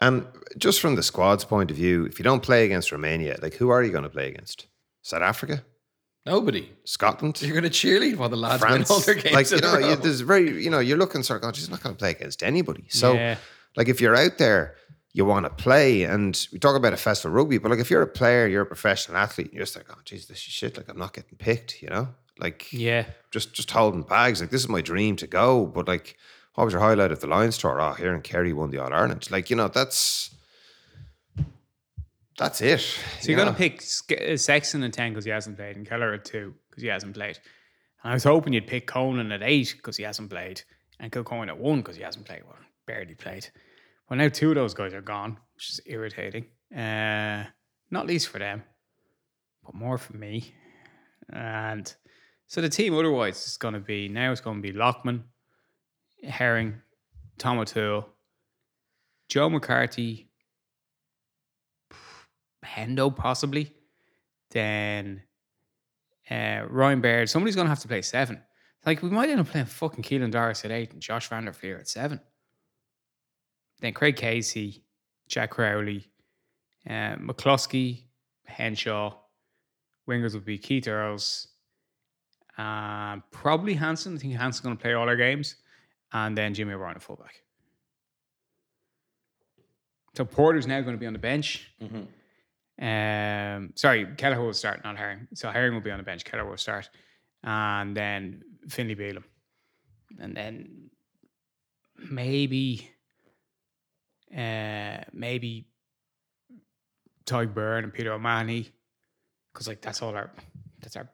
[0.00, 3.54] And just from the squad's point of view, if you don't play against Romania, like
[3.54, 4.66] who are you going to play against?
[5.02, 5.64] South Africa,
[6.26, 6.68] Nobody.
[6.84, 8.88] Scotland, You're going to cheerlead while the lads France.
[8.90, 9.34] win all their games.
[9.34, 11.70] like you know, you, there's very you know you're looking sort of going, oh, she's
[11.70, 12.84] not going to play against anybody.
[12.90, 13.36] So, Yeah.
[13.76, 14.74] like if you're out there,
[15.12, 18.02] you want to play, and we talk about a festival rugby, but like if you're
[18.02, 20.76] a player, you're a professional athlete, you're just like, oh, geez, this is shit.
[20.76, 22.08] Like I'm not getting picked, you know,
[22.38, 23.06] like Yeah.
[23.30, 24.40] just just holding bags.
[24.42, 26.16] Like this is my dream to go, but like,
[26.60, 27.80] what was your highlight of the Lions tour?
[27.80, 29.30] Oh, here and Kerry won the All Ireland.
[29.30, 30.34] Like you know, that's
[32.36, 32.80] that's it.
[32.80, 36.12] So you're going to pick uh, Sexton at 10 because he hasn't played and Kelleher
[36.12, 37.38] at 2 because he hasn't played.
[38.02, 40.60] And I was hoping you'd pick Conan at 8 because he hasn't played
[40.98, 42.42] and Kilcoyne at 1 because he hasn't played.
[42.44, 43.48] Well, barely played.
[44.10, 46.44] Well, now two of those guys are gone, which is irritating.
[46.76, 47.44] Uh,
[47.90, 48.64] not least for them,
[49.64, 50.54] but more for me.
[51.32, 51.90] And
[52.48, 55.24] so the team otherwise is going to be now it's going to be Loughman,
[56.22, 56.80] Herring,
[57.38, 58.08] Tom O'Toole,
[59.28, 60.28] Joe McCarthy,
[62.64, 63.72] Hendo possibly,
[64.50, 65.22] then
[66.30, 67.28] uh, Ryan Baird.
[67.28, 68.40] Somebody's going to have to play seven.
[68.86, 71.52] Like we might end up playing fucking Caelan Doris at eight and Josh Van der
[71.52, 72.20] Flier at seven.
[73.80, 74.84] Then Craig Casey,
[75.28, 76.06] Jack Crowley,
[76.88, 78.04] uh, McCloskey,
[78.46, 79.14] Henshaw.
[80.08, 81.48] Wingers would be Keith Earls,
[82.58, 84.16] uh, probably Hansen.
[84.16, 85.56] I think Hansen's going to play all our games,
[86.12, 87.42] and then Jimmy O'Brien at fullback.
[90.14, 91.70] So Porter's now going to be on the bench.
[92.82, 95.28] Um, sorry, Kelleher will start, not Herring.
[95.34, 96.24] So Herring will be on the bench.
[96.24, 96.88] Kelleher will start,
[97.44, 99.24] and then Finlay Bealham,
[100.18, 100.90] and then
[102.10, 102.88] maybe,
[104.36, 105.68] uh, maybe
[107.26, 108.70] Tadhg Beirne and Peter O'Mahony,
[109.52, 110.32] because like that's all our,
[110.80, 111.08] that's our,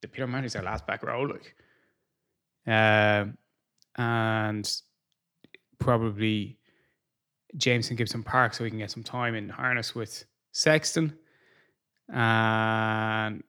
[0.00, 1.54] the Peter O'Mahony's our last back row, like,
[2.66, 3.36] um,
[3.98, 4.70] and
[5.78, 6.56] probably
[7.56, 11.16] Jamison Gibson-Park, so we can get some time in harness with Sexton,
[12.12, 13.42] and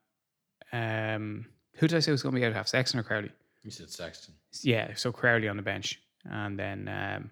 [0.74, 2.54] um, who did I say was going to be out?
[2.54, 3.32] Have Sexton or Crowley?
[3.64, 4.36] You said Sexton.
[4.62, 7.32] Yeah, so Crowley on the bench, and then um,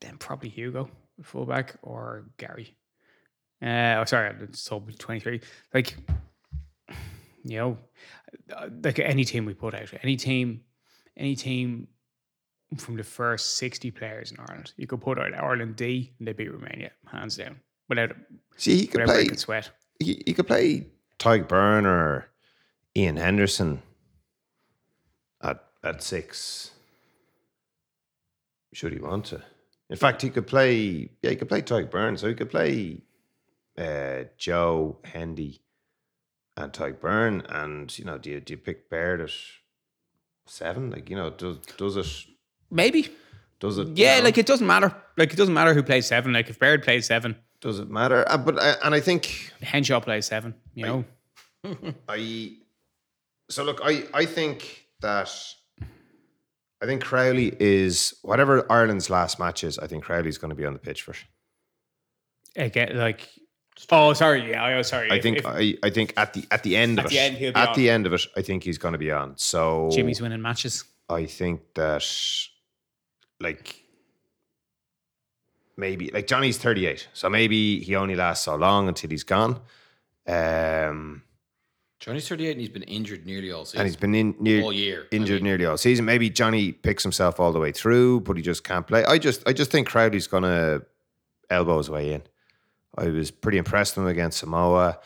[0.00, 0.90] then probably Hugo,
[1.22, 2.76] fullback, or Garry.
[3.62, 5.40] Uh, oh, sorry, it's twenty three.
[5.74, 5.96] Like,
[7.44, 7.78] you know,
[8.82, 10.62] like any team we put out, any team,
[11.16, 11.88] any team
[12.76, 16.32] from the first sixty players in Ireland, you could put out Ireland D and they
[16.32, 18.12] beat Romania hands down without
[18.56, 19.26] See, he could play.
[19.28, 19.70] sweat.
[19.98, 20.86] He, he could play
[21.18, 22.28] Tadhg Beirne or
[22.96, 23.82] Ian Henderson
[25.42, 26.70] at at six.
[28.72, 29.42] Should he want to?
[29.88, 31.10] In fact, he could play.
[31.22, 32.18] Yeah, he could play Tadhg Beirne.
[32.18, 33.02] So he could play
[33.76, 35.60] uh, Joe Hendy
[36.56, 37.44] and Tadhg Beirne.
[37.48, 39.30] And you know, do you do you pick Baird at
[40.50, 40.90] seven?
[40.90, 42.26] Like you know, does does it
[42.70, 43.08] Maybe,
[43.58, 43.88] does it?
[43.96, 44.18] yeah.
[44.18, 44.94] know, Like it doesn't matter.
[45.16, 46.32] Like it doesn't matter who plays seven.
[46.32, 48.24] Like if Baird plays seven, does it matter?
[48.28, 50.54] Uh, but uh, and I think Henshaw plays seven.
[50.74, 51.04] You know,
[52.08, 52.52] I
[53.48, 55.30] so look, I I think that
[56.82, 59.78] I think Crowley is whatever Ireland's last match is.
[59.78, 61.24] I think Crowley's going to be on the pitch for it.
[62.56, 63.28] again, like.
[63.90, 64.50] Oh, sorry.
[64.50, 65.10] Yeah, oh, sorry.
[65.10, 67.14] I If- think if I, I think at the at the end of At it,
[67.14, 67.76] the end, he'll be at on.
[67.76, 69.34] the end of it, I think he's going to be on.
[69.36, 70.84] So Jimmy's winning matches.
[71.08, 72.04] I think that
[73.40, 73.82] like
[75.76, 77.08] maybe like Johnny's 38.
[77.12, 79.60] So maybe he only lasts so long until he's gone.
[80.26, 81.22] Um
[82.00, 83.80] Johnny's 38 and he's been injured nearly all season.
[83.80, 85.06] and he's been in near, all year.
[85.12, 86.04] I injured mean, nearly all season.
[86.06, 89.04] Maybe Johnny picks himself all the way through, but he just can't play.
[89.04, 90.82] I just I just think Crowley's gonna
[91.50, 92.22] elbow his way in.
[92.96, 94.98] I was pretty impressed with him against Samoa.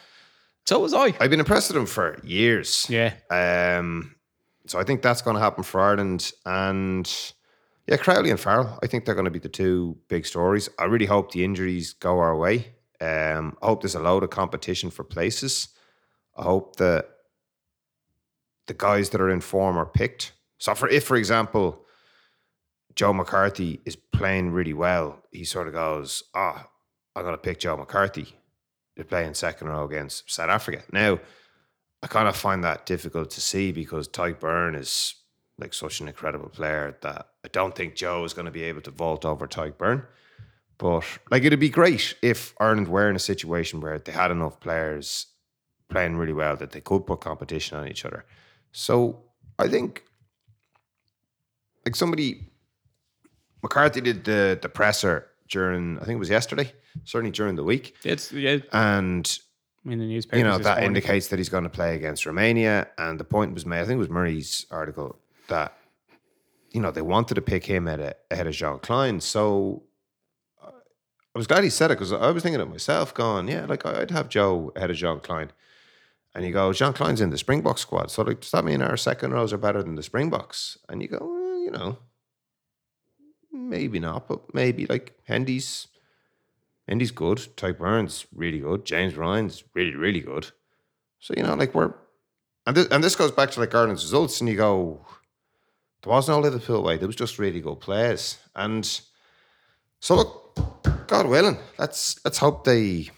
[0.66, 1.14] So was I.
[1.20, 2.87] I've been impressed with him for years.
[2.88, 3.12] Yeah.
[3.31, 4.14] Um,
[4.66, 6.33] so I think that's going to happen for Ireland.
[6.47, 7.11] And
[7.87, 10.68] yeah, Crowley and Farrell, I think they're going to be the two big stories.
[10.79, 12.75] I really hope the injuries go our way.
[13.01, 15.68] Um, I hope there's a load of competition for places.
[16.37, 17.09] I hope that
[18.66, 20.33] the guys that are in form are picked.
[20.59, 21.85] So, for if, for example,
[22.94, 26.68] Joe McCarthy is playing really well, he sort of goes, "Ah,
[27.14, 28.35] I'm going to pick Joe McCarthy
[28.96, 31.20] to play in second row against South Africa." Now,
[32.03, 35.14] I kind of find that difficult to see because Tadhg Beirne is
[35.59, 38.83] like such an incredible player that I don't think Joe is going to be able
[38.83, 40.05] to vault over Tadhg Beirne.
[40.79, 44.61] But like it'd be great if Ireland were in a situation where they had enough
[44.61, 45.27] players
[45.88, 48.24] playing really well that they could put competition on each other.
[48.72, 49.22] So
[49.59, 50.05] I think
[51.87, 52.50] like somebody
[53.62, 56.73] McCarthy did the the presser during I think it was yesterday,
[57.05, 57.95] certainly during the week.
[58.05, 59.39] It's yeah, And
[59.85, 60.39] in the newspaper.
[60.39, 62.89] you know that indicates that he's going to play against Romania.
[62.99, 63.81] And the point was made.
[63.81, 65.77] I think it was Murray's article that
[66.71, 69.21] you know they wanted to pick him at a, ahead of Jean Kleyn.
[69.21, 69.83] So
[70.63, 70.71] uh,
[71.35, 73.85] I was glad he said it because I was thinking of myself, going, yeah, like
[73.87, 75.51] I'd have Joe ahead of Jean Kleyn.
[76.35, 78.11] And you go, Jean Kleyn's in the Springbok squad.
[78.11, 80.79] So like, does that mean our second rows are better than the Springboks?
[80.89, 81.99] And you go, well, you know,
[83.55, 85.88] maybe not, but maybe like Hendy's
[86.88, 87.38] Hendy's good.
[87.57, 88.85] Tadhg Beirne's really good.
[88.85, 90.51] James Ryan's really really good.
[91.21, 91.95] So you know, like we're
[92.67, 95.07] and this, and this goes back to like Ireland's results, and you go,
[96.03, 96.97] there was no Liverpool way.
[96.97, 99.01] There was just really good players, and
[100.01, 103.11] so look, God willing, let's let's hope they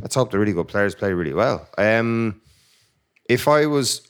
[0.00, 1.68] let's hope the really good players play really well.
[1.78, 2.40] Um,
[3.28, 4.06] if I was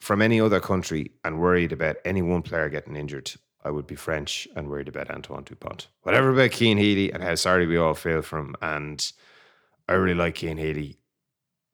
[0.00, 3.32] from any other country and worried about any one player getting injured,
[3.64, 5.88] I would be French and worried about Antoine Dupont.
[6.02, 8.54] Whatever about Cian Healy and how sorry we all feel for him.
[8.62, 9.10] And
[9.88, 10.98] I really like Cian Healy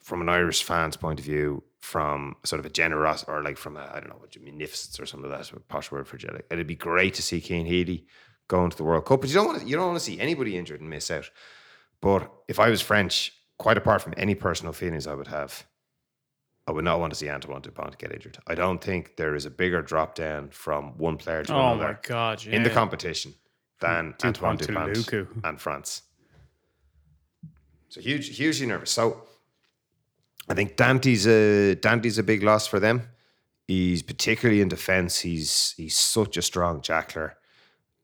[0.02, 3.76] from an Irish fan's point of view, from sort of a generosity or like from
[3.76, 6.40] a, I don't know, what munificence or something like that, a posh word for jelly.
[6.50, 8.06] It'd be great to see Cian Healy
[8.48, 10.18] go into the World Cup, but you don't want to, you don't want to see
[10.18, 11.30] anybody injured and miss out.
[12.00, 15.66] But if I was French, quite apart from any personal feelings I would have,
[16.66, 18.38] I would not want to see Antoine Dupont get injured.
[18.46, 21.92] I don't think there is a bigger drop down from one player to Oh another
[21.92, 22.44] my god!
[22.44, 22.54] Yeah.
[22.56, 23.34] in the competition
[23.80, 25.44] than Antoine Dupont to Dupont Lukaku.
[25.48, 26.02] and France.
[27.90, 28.90] So huge, hugely nervous.
[28.90, 29.22] So
[30.48, 33.02] I think Danty's a Danty's a big loss for them.
[33.68, 35.20] He's particularly in defence.
[35.20, 37.34] He's he's such a strong jackler.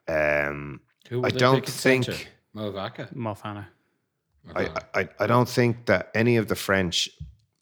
[0.07, 2.13] Um, Who I would they don't centre?
[2.13, 3.09] think Mo Vaca.
[3.15, 3.67] Moefana.
[4.55, 7.11] I, I I don't think that any of the French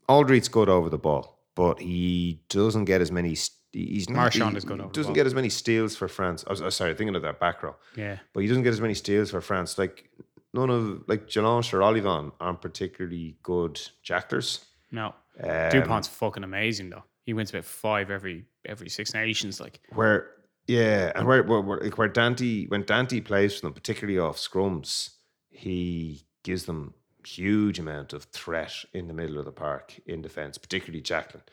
[0.08, 3.36] Alldritt's good over the ball, but he doesn't get as many
[3.72, 4.16] he's not.
[4.16, 6.44] Marchand he, is good over doesn't get as many steals for France.
[6.46, 7.76] I was, oh, sorry, thinking of that back row.
[7.96, 8.18] Yeah.
[8.32, 9.78] but he doesn't get as many steals for France.
[9.78, 10.10] Like
[10.54, 14.64] none of like Jelonch or Ollivon aren't particularly good jacklers.
[14.90, 15.14] No.
[15.42, 17.04] Um, Dupont's fucking amazing though.
[17.24, 19.60] He wins about five every every Six Nations.
[19.60, 20.30] Like where
[20.66, 25.10] yeah, and where where, where, where Danty when Danty plays for them, particularly off scrums,
[25.50, 26.94] he gives them
[27.36, 31.44] huge amount of threat in the middle of the park in defence, particularly Jacqueline.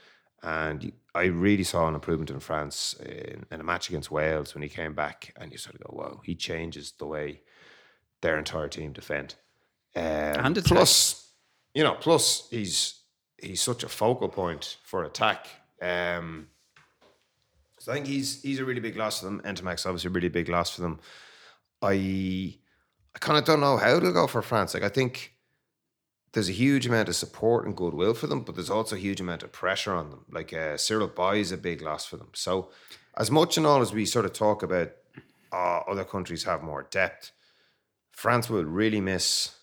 [0.43, 4.61] And I really saw an improvement in France in, in a match against Wales when
[4.63, 7.41] he came back, and you sort of go, "Wow, he changes the way
[8.21, 9.35] their entire team defend."
[9.95, 10.71] Um, And attack.
[10.71, 11.31] plus,
[11.73, 13.01] you know, plus he's
[13.41, 15.47] he's such a focal point for attack.
[15.81, 16.49] Um,
[17.79, 19.41] so I think he's he's a really big loss for them.
[19.41, 20.99] Ntamack's obviously a really big loss for them.
[21.81, 22.55] I
[23.15, 24.73] I kind of don't know how to go for France.
[24.73, 25.34] Like I think
[26.35, 29.21] there's a huge amount of support and goodwill for them, but there's also a huge
[29.21, 30.25] amount of pressure on them.
[30.29, 32.27] Like uh, Cyril Baille is a big loss for them.
[32.33, 32.71] So
[33.15, 34.91] as much and all as we sort of talk about
[35.53, 37.31] uh, other countries have more depth,
[38.11, 39.55] France will really miss.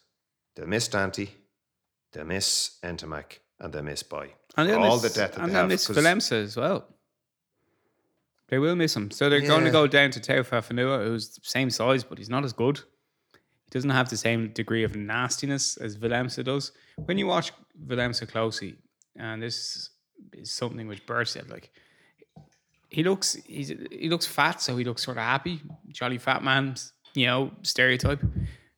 [0.56, 1.28] They'll miss Danty,
[2.12, 4.32] they'll miss Ntamack, and they'll miss Baille.
[4.56, 5.68] and they'll all miss, the depth that and they have.
[5.68, 6.86] miss Willemse as well.
[8.48, 9.10] They will miss him.
[9.10, 12.44] So they're going to go down to Taofifénua, who's the same size, but he's not
[12.44, 12.80] as good.
[13.72, 16.72] Doesn't have the same degree of nastiness as Willemse does.
[17.06, 17.52] When you watch
[17.86, 18.76] Willemse closely,
[19.16, 19.90] and this
[20.34, 21.72] is something which Bert said, like
[22.90, 26.74] he looks he's he looks fat, so he looks sort of happy, jolly fat man,
[27.14, 28.22] you know, stereotype.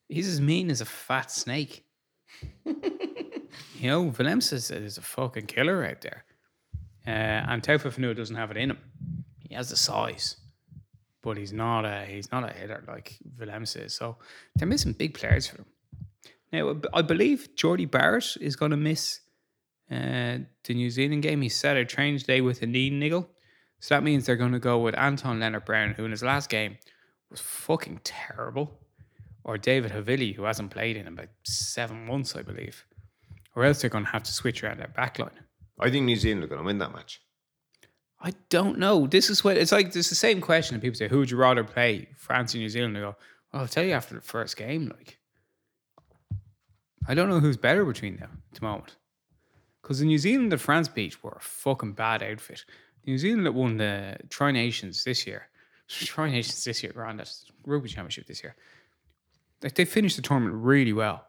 [0.09, 1.85] He's as mean as a fat snake.
[2.65, 6.25] you know, Willemse is, a fucking killer out there.
[7.07, 7.11] Uh,
[7.51, 8.79] and Taofifénua doesn't have it in him.
[9.39, 10.37] He has the size,
[11.25, 13.95] but he's not a he's not a hitter like Willemse is.
[13.95, 14.17] So
[14.55, 15.67] they're missing big players for them.
[16.53, 19.21] Now I believe Jordie Barrett is going to miss
[19.91, 21.41] uh, the New Zealand game.
[21.41, 23.29] He said a training today with a knee niggle,
[23.81, 26.79] so that means they're going to go with Anton Lienert-Brown, who in his last game
[27.31, 28.79] was fucking terrible,
[29.43, 32.85] or David Havili, who hasn't played in about seven months, I believe,
[33.57, 35.39] or else they're going to have to switch around their backline.
[35.81, 37.21] I think New Zealand are going to win that match.
[38.25, 39.07] I don't know.
[39.07, 39.95] This is what it's like.
[39.95, 40.75] It's the same question.
[40.75, 43.17] And people say, "Who would you rather play, France or New Zealand?" I go,
[43.53, 45.19] well, "I'll tell you after the first game." Like,
[47.07, 48.97] I don't know who's better between them at the moment.
[49.83, 52.65] Because the New Zealand and France beat were a fucking bad outfit.
[53.07, 55.51] New Zealand that won the Tri Nations this year,
[55.89, 58.57] Tri Nations this year, that rugby championship this year.
[59.63, 61.27] Like they finished the tournament really well,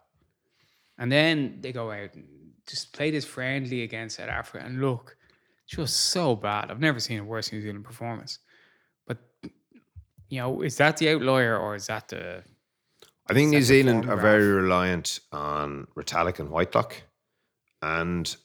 [0.97, 2.25] and then they go out and
[2.65, 5.17] just play this friendly against South Africa, and look,
[5.65, 6.71] just so bad.
[6.71, 8.39] I've never seen a worse New Zealand performance.
[9.07, 9.17] But
[10.29, 12.43] you know, is that the outlier or is that the
[13.27, 16.95] I think New Zealand are very reliant on Retallick and Whitelock.
[17.81, 18.35] And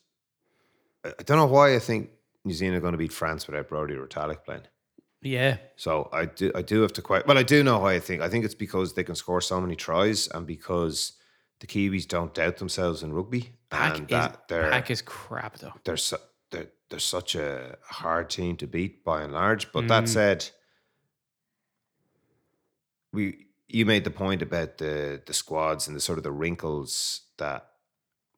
[1.04, 2.10] I I don't know why I think
[2.44, 4.62] New Zealand are going to beat France without Brodie or Retallick playing.
[5.22, 5.58] yeah?
[5.76, 8.22] So I do I do have to quite well I do know why I think.
[8.22, 11.12] I think it's because they can score so many tries and because
[11.60, 13.52] the Kiwis don't doubt themselves in rugby.
[13.68, 14.10] Pack and is
[14.48, 15.74] that is crap though.
[15.84, 16.16] they're, su-
[16.50, 19.72] they're they're such a hard team to beat by and large.
[19.72, 20.08] But that mm.
[20.08, 20.50] said,
[23.12, 27.22] we you made the point about the the squads and the sort of the wrinkles
[27.38, 27.66] that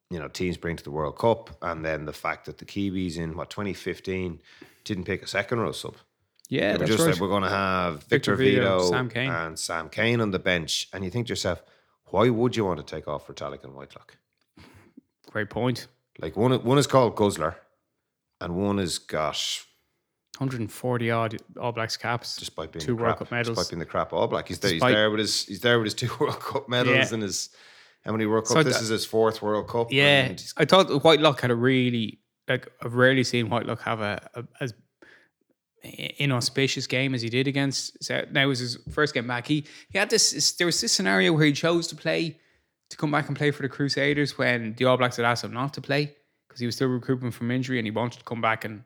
[0.09, 3.17] you know teams bring to the World Cup, and then the fact that the Kiwis
[3.17, 4.39] in what 2015
[4.83, 5.95] didn't pick a second row sub.
[6.49, 7.13] Yeah, that's just right.
[7.13, 10.39] like we're going to have Victor Victor, Vito, Vito, Sam and Sam Cane on the
[10.39, 11.63] bench, and you think to yourself,
[12.07, 14.17] why would you want to take off for Retallick and Whitelock?
[15.31, 15.87] Great point.
[16.19, 17.55] Like one one is called Guzzler,
[18.43, 19.37] and one has got
[20.37, 22.37] 140 odd All Blacks caps.
[22.37, 23.57] just by being two the World Cup medals.
[23.57, 24.47] just by being the crap All Black.
[24.47, 24.71] He's there.
[24.71, 25.45] Despite- he's there with his.
[25.45, 27.13] He's there with his two World Cup medals Yeah.
[27.13, 27.49] and his.
[28.05, 28.53] How many World Cup?
[28.57, 29.91] So this that- is his fourth World Cup.
[29.91, 34.43] Yeah, I thought Whitelock had a really like I've rarely seen Whitelock have a, a
[34.59, 34.73] as
[36.19, 38.09] inauspicious game as he did against.
[38.31, 39.47] Now it was his first game back.
[39.47, 40.51] He he had this.
[40.53, 42.39] There was this scenario where he chose to play
[42.89, 45.53] to come back and play for the Crusaders when the All Blacks had asked him
[45.53, 46.15] not to play
[46.53, 48.83] because he was still recuperating from injury and he wanted to come back and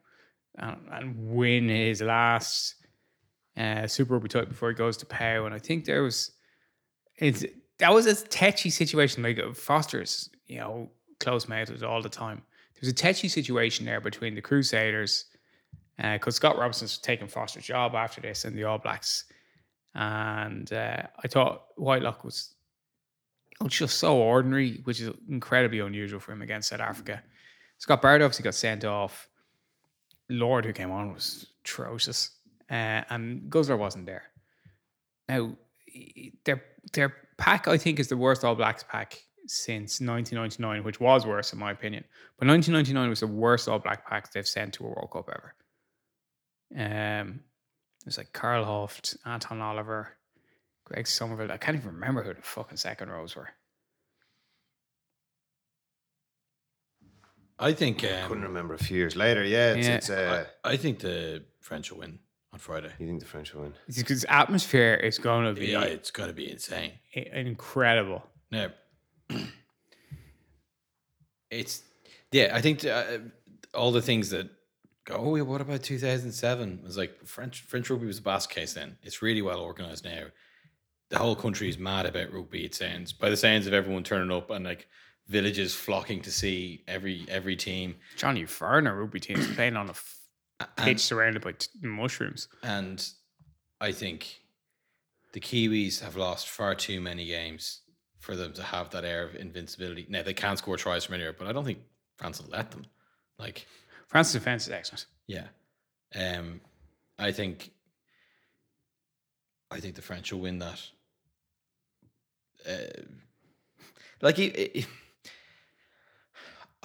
[0.56, 2.76] and, and win his last
[3.58, 5.46] uh, Super Rugby title before he goes to Pau.
[5.46, 6.32] And I think there was
[7.18, 7.44] it's
[7.80, 9.22] that was a tetchy situation.
[9.22, 10.90] Like uh, Foster's, you know,
[11.20, 12.42] close mouthed all the time.
[12.74, 15.26] There was a tetchy situation there between the Crusaders,
[15.98, 19.26] because Scott Robertson's taking Foster's job after this, and the All Blacks.
[19.96, 22.54] And uh, I thought Whitelock was
[23.66, 27.24] just so ordinary, which is incredibly unusual for him against South Africa.
[27.78, 29.30] Scott Barrett obviously got sent off.
[30.30, 32.32] Lord, who came on, was atrocious,
[32.70, 34.24] uh, and Guzzler wasn't there.
[35.30, 35.56] Now,
[36.44, 36.64] their
[36.94, 41.54] their pack, I think, is the worst All Blacks pack since 1999, which was worse
[41.54, 42.04] in my opinion.
[42.38, 45.56] But 1999 was the worst All Black pack they've sent to a World Cup ever.
[46.76, 47.42] Um,
[48.04, 50.18] there's like Carl Hoeft, Anton Oliver,
[50.86, 51.52] Greg Somerville.
[51.52, 53.50] I can't even remember who the fucking second rows were.
[57.60, 59.44] I think I Couldn't um, remember a few years later.
[59.44, 59.96] Yeah, it's, Yeah.
[59.96, 62.20] it's uh, I, I think the French will win
[62.54, 62.92] on Friday.
[63.00, 63.74] you think the French will win?
[63.96, 66.94] Because atmosphere is going to be Yeah, it's got to be insane.
[67.14, 68.24] incredible.
[68.52, 68.70] Now,
[71.50, 71.82] it's
[72.32, 72.52] yeah.
[72.54, 73.18] I think uh,
[73.74, 74.50] all the things that
[75.06, 75.16] go.
[75.16, 76.80] Oh, yeah, what about two thousand seven?
[76.80, 78.74] It was like French French rugby was a basket case.
[78.74, 80.26] Then it's really well organized now.
[81.10, 82.66] The whole country is mad about rugby.
[82.66, 84.88] It sounds by the sounds of everyone turning up and like
[85.28, 87.96] villages flocking to see every every team.
[88.16, 90.18] Johnny Farner rugby team is playing on a f-
[90.78, 92.48] pitch surrounded by t- mushrooms.
[92.64, 93.06] And
[93.82, 94.42] I think
[95.34, 97.82] the Kiwis have lost far too many games
[98.20, 100.06] for them to have that air of invincibility.
[100.10, 101.80] Now they can score tries from anywhere, but I don't think
[102.18, 102.86] France will let them.
[103.38, 103.68] Like,
[104.08, 105.06] France's defense is excellent.
[105.28, 105.48] yeah,
[106.16, 106.60] um,
[107.20, 107.70] I think,
[109.70, 110.82] I think the French will win that.
[112.68, 113.02] Uh,
[114.22, 114.88] like, it, it,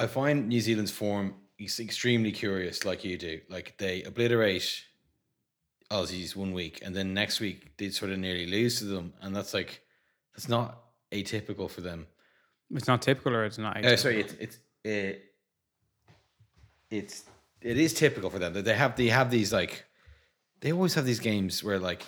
[0.02, 3.40] I find New Zealand's form is extremely curious, like you do.
[3.48, 4.84] Like they obliterate
[5.92, 9.34] Aussies one week, and then next week they sort of nearly lose to them, and
[9.34, 9.82] that's like
[10.34, 10.82] that's not
[11.12, 12.08] atypical for them.
[12.74, 13.84] It's not typical, or it's not.
[13.84, 15.18] Uh, sorry, it's it's uh,
[16.90, 17.24] it's
[17.60, 19.84] it is typical for them that they have they have these like
[20.62, 22.02] they always have these games where like,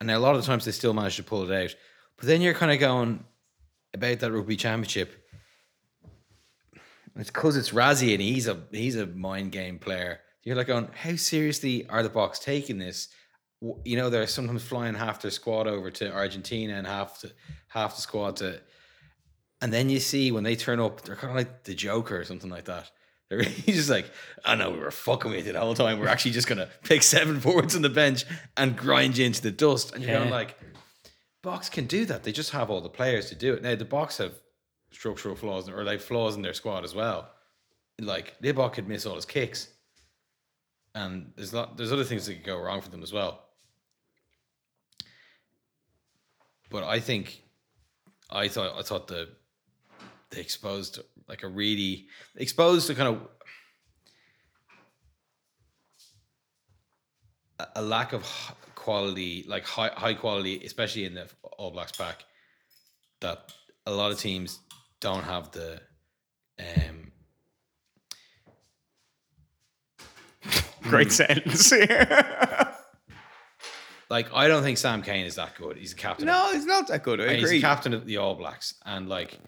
[0.00, 1.76] and a lot of the times they still manage to pull it out,
[2.16, 3.24] but then you're kind of going
[3.94, 5.22] about that rugby championship.
[7.16, 10.20] It's because it's Rassie and he's a he's a mind game player.
[10.42, 13.08] You're like going, how seriously are the Boks taking this?
[13.84, 17.32] You know, they're sometimes flying half their squad over to Argentina and half to
[17.68, 18.60] half the squad to
[19.60, 22.24] and then you see when they turn up, they're kind of like the Joker or
[22.24, 22.90] something like that.
[23.28, 24.08] They're he's just like,
[24.44, 25.98] I know we were fucking with you the whole time.
[25.98, 28.24] We're actually just gonna pick seven forwards on the bench
[28.56, 29.94] and grind you into the dust.
[29.94, 30.56] And you're going like,
[31.44, 32.22] Boks can do that.
[32.22, 33.62] They just have all the players to do it.
[33.62, 34.34] Now the Boks have
[34.90, 37.30] structural flaws or like flaws in their squad as well.
[37.98, 39.68] Like Libbok could miss all his kicks,
[40.94, 43.44] and there's lot there's other things that could go wrong for them as well.
[46.70, 47.42] But I think
[48.30, 49.28] I thought I thought the
[50.30, 52.06] they exposed like a really
[52.36, 53.28] exposed to kind of
[57.74, 58.24] a- lack of
[58.74, 61.28] quality, like high high quality, especially in the
[61.58, 62.24] All Blacks pack,
[63.20, 63.52] that
[63.86, 64.60] a lot of teams
[65.00, 65.80] don't have the
[66.58, 67.12] um
[70.82, 72.06] Great sentence here.
[74.10, 75.76] like I don't think Sam Cane is that good.
[75.76, 76.26] He's a captain.
[76.26, 77.20] no, it's not that good.
[77.20, 77.58] I and he's agree.
[77.58, 79.38] the captain of the All Blacks, and like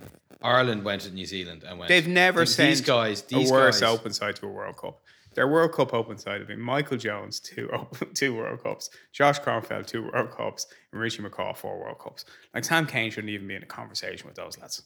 [0.42, 1.88] Ireland went to New Zealand and went.
[1.88, 3.22] They've never these, sent these guys.
[3.22, 5.00] These a worse guys, open side to a World Cup.
[5.34, 9.40] Their World Cup open side have been Michael Jones, two open, two World Cups, Josh
[9.40, 12.24] Kronfeld, two World Cups, and Richie McCaw, four World Cups.
[12.54, 14.82] Like Sam Cane shouldn't even be in a conversation with those lads.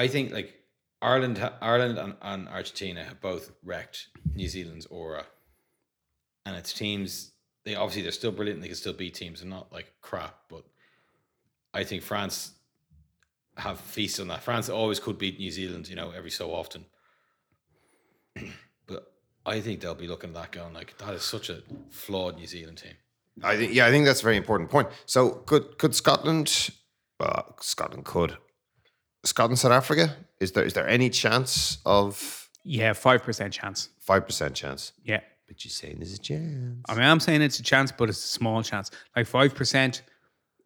[0.00, 0.54] I think like
[1.02, 5.26] Ireland, Ireland and, and Argentina have both wrecked New Zealand's aura,
[6.46, 7.32] and it's teams.
[7.66, 8.62] They obviously they're still brilliant.
[8.62, 10.36] They can still beat teams and not like crap.
[10.48, 10.64] But
[11.74, 12.52] I think France
[13.58, 14.42] have feasted on that.
[14.42, 16.86] France always could beat New Zealand, you know, every so often.
[18.86, 19.12] but
[19.44, 22.46] I think they'll be looking at that going like that is such a flawed New
[22.46, 22.94] Zealand team.
[23.42, 24.88] I think yeah, I think that's a very important point.
[25.04, 26.70] So could could Scotland
[27.18, 28.38] well, Scotland could.
[29.24, 30.16] Scotland, South Africa?
[30.40, 33.88] Is there is there any chance of Yeah, five percent chance.
[34.00, 34.92] five percent chance?
[35.04, 36.82] Yeah, But you're saying there's a chance.
[36.88, 38.90] I mean, I'm saying it's a chance, but it's a small chance.
[39.16, 40.02] Like five percent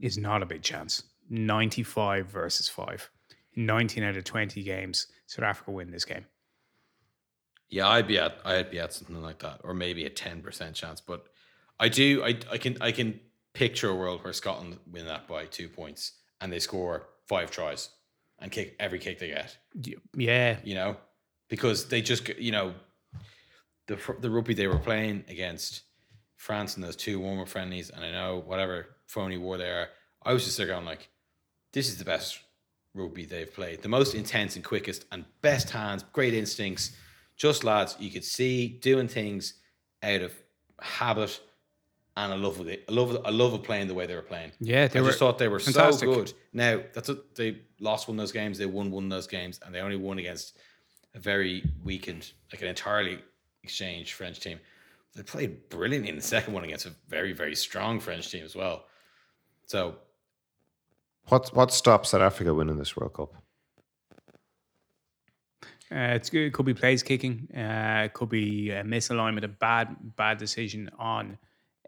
[0.00, 1.02] is not a big chance.
[1.30, 3.10] Ninety-five versus five.
[3.56, 6.26] Nineteen out of twenty games, South Africa win this game.
[7.68, 10.76] Yeah, I'd be at I'd be at something like that, or maybe a ten percent
[10.76, 11.00] chance.
[11.00, 11.26] But
[11.80, 13.20] I do I I can I can
[13.52, 17.88] picture a world where Scotland win that by two points and they score five tries
[18.44, 19.56] and kick every kick they get.
[19.82, 20.96] Yeah, You know,
[21.48, 22.74] because they just you know
[23.86, 25.82] the the rugby they were playing against
[26.36, 29.88] France in those two warmer friendlies, and I know whatever phony war they are.
[30.22, 31.08] I was just there going like,
[31.72, 32.38] this is the best
[32.94, 36.92] rugby they've played, the most intense and quickest and best hands, great instincts,
[37.36, 39.54] just lads you could see doing things
[40.02, 40.32] out of
[40.80, 41.40] habit.
[42.16, 42.84] And I love it.
[42.88, 43.16] I love.
[43.24, 44.52] I love of playing the way they were playing.
[44.60, 46.08] Yeah, they I were just thought they were fantastic.
[46.08, 46.32] so good.
[46.52, 48.56] Now that's what they lost one of those games.
[48.56, 50.56] They won one of those games, and they only won against
[51.14, 53.18] a very weakened, like an entirely
[53.64, 54.60] exchanged French team.
[55.16, 58.54] They played brilliantly in the second one against a very, very strong French team as
[58.54, 58.84] well.
[59.66, 59.96] So
[61.28, 63.34] What what stops South Africa winning this World Cup?
[65.92, 66.46] Uh, it's good.
[66.46, 67.48] It could be plays kicking.
[67.56, 71.38] Uh, it could be a misalignment, a bad bad decision on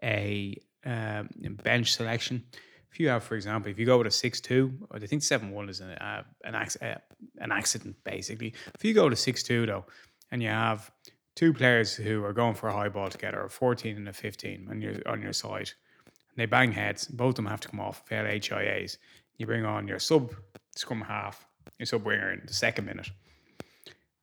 [0.03, 1.29] a um,
[1.63, 2.43] bench selection.
[2.91, 5.81] If you have, for example, if you go with a six-two, I think seven-one is
[5.81, 6.95] an uh, an, ac- uh,
[7.39, 8.53] an accident basically.
[8.73, 9.85] If you go to six-two though,
[10.31, 10.91] and you have
[11.35, 14.67] two players who are going for a high ball together, a fourteen and a fifteen
[14.69, 15.71] on your on your side,
[16.05, 18.97] and they bang heads, both of them have to come off fail HIAs.
[19.37, 20.33] You bring on your sub
[20.75, 21.45] scrum half,
[21.77, 23.09] your sub winger in the second minute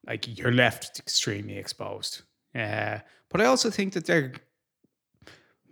[0.07, 2.21] like you're left extremely exposed.
[2.53, 2.99] Uh,
[3.29, 4.33] but I also think that they're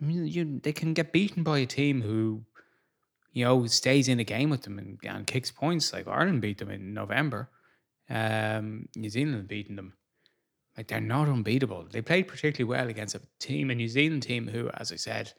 [0.00, 2.42] you, they can get beaten by a team who
[3.32, 5.92] you know stays in the game with them and, and kicks points.
[5.92, 7.48] Like Ireland beat them in November.
[8.08, 9.94] Um, New Zealand beaten them.
[10.76, 11.86] Like they're not unbeatable.
[11.90, 15.32] They played particularly well against a team, a New Zealand team who, as I said,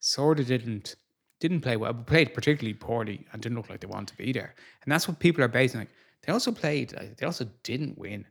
[0.00, 0.96] sort of didn't
[1.38, 4.32] didn't play well, but played particularly poorly and didn't look like they wanted to be
[4.32, 4.54] there.
[4.82, 5.80] And that's what people are basing.
[5.80, 5.90] Like
[6.22, 6.90] they also played.
[7.16, 8.26] They also didn't win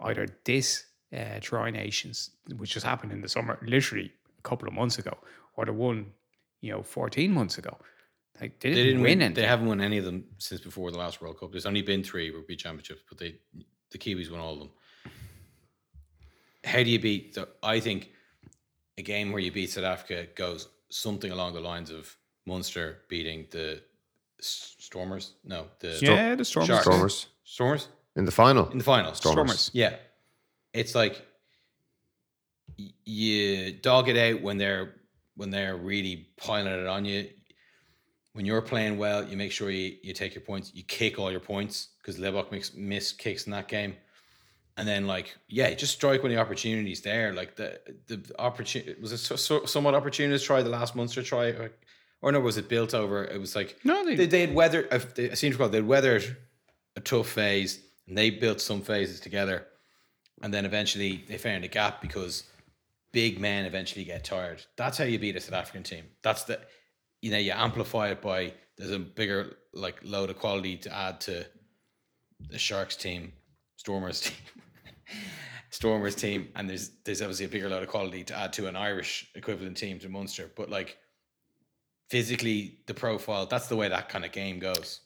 [0.00, 0.86] either this
[1.16, 4.12] uh, Tri Nations, which just happened in the summer, literally
[4.48, 5.16] couple of months ago,
[5.56, 6.06] or the one,
[6.60, 7.76] you know, 14 months ago.
[8.40, 9.22] Like they didn't, They didn't win win.
[9.22, 9.42] anything.
[9.42, 11.50] They haven't won any of them since before the last World Cup.
[11.52, 13.34] There's only been three rugby championships, but they
[13.90, 14.70] the Kiwis won all of them.
[16.64, 17.34] How do you beat?
[17.34, 18.10] The, I think
[18.98, 22.14] a game where you beat South Africa goes something along the lines of
[22.46, 23.80] Munster beating the
[24.40, 25.32] Stormers.
[25.44, 26.68] No, the yeah, the Stormers.
[26.68, 26.84] Sharks.
[26.84, 28.68] Stormers Stormers in the final.
[28.70, 29.14] in the final.
[29.14, 29.70] Stormers.
[29.72, 29.96] Yeah,
[30.72, 31.22] it's like y-
[33.04, 34.94] you dog it out when they're
[35.36, 37.28] when they're really piling it on you.
[38.32, 40.70] When you're playing well, you make sure you, you take your points.
[40.74, 43.96] You kick all your points because Libbok makes miss kicks in that game,
[44.76, 47.32] and then like yeah, just strike when the opportunity's there.
[47.32, 51.46] Like the the opportunity was it so, so, somewhat opportunist try the last Munster try,
[51.46, 51.72] or,
[52.22, 53.24] or no, was it built over?
[53.24, 54.88] It was like No, they- they had weathered.
[54.92, 56.36] I they- I seem to recall they'd weathered
[56.96, 59.66] a tough phase, and they built some phases together,
[60.42, 62.44] and then eventually they found a gap because
[63.12, 64.64] big men eventually get tired.
[64.76, 66.04] That's how you beat a South African team.
[66.22, 66.60] That's the
[67.22, 71.20] you know you amplify it by there's a bigger like load of quality to add
[71.22, 71.46] to
[72.50, 73.32] the Sharks team,
[73.76, 74.36] Stormers team.
[75.70, 78.76] Stormers team, and there's there's obviously a bigger load of quality to add to an
[78.76, 80.50] Irish equivalent team to Munster.
[80.56, 80.96] But like
[82.08, 85.00] physically, the profile, that's the way that kind of game goes.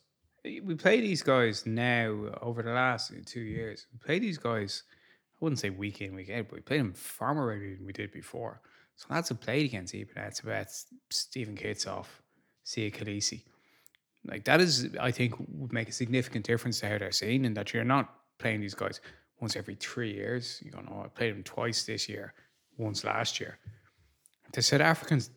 [0.44, 3.86] we play these guys now over the last two years.
[3.92, 4.84] We play these guys,
[5.42, 7.92] wouldn't say week in, week out, but we played them far more regularly than we
[7.92, 8.60] did before.
[8.96, 12.06] So that's a played against Eben Etzebeth, Steven Kitshoff,
[12.64, 13.42] Siya Kolisi.
[14.24, 17.56] Like that is, I think, would make a significant difference to how they're seen, and
[17.56, 19.00] that you're not playing these guys
[19.40, 20.62] once every three years.
[20.64, 22.34] You go, no, I played them twice this year,
[22.78, 23.58] once last year.
[24.52, 25.30] The South Africans,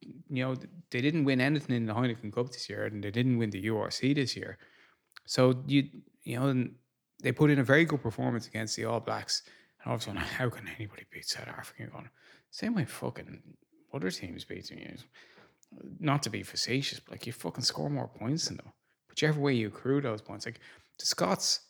[0.00, 0.54] you know,
[0.90, 3.66] they didn't win anything in the Heineken Cup this year, and they didn't win the
[3.66, 4.58] URC this year.
[5.26, 5.88] So you,
[6.22, 6.68] you know,
[7.22, 9.42] they put in a very good performance against the All Blacks,
[9.80, 11.86] and all of a sudden, how can anybody beat South Africa?
[11.86, 12.08] Going
[12.50, 13.42] same way, fucking
[13.92, 14.96] other teams beating you.
[16.00, 18.72] Not to be facetious, but like you fucking score more points than them.
[19.10, 20.60] Whichever way you accrue those points, like
[20.98, 21.60] the Scots,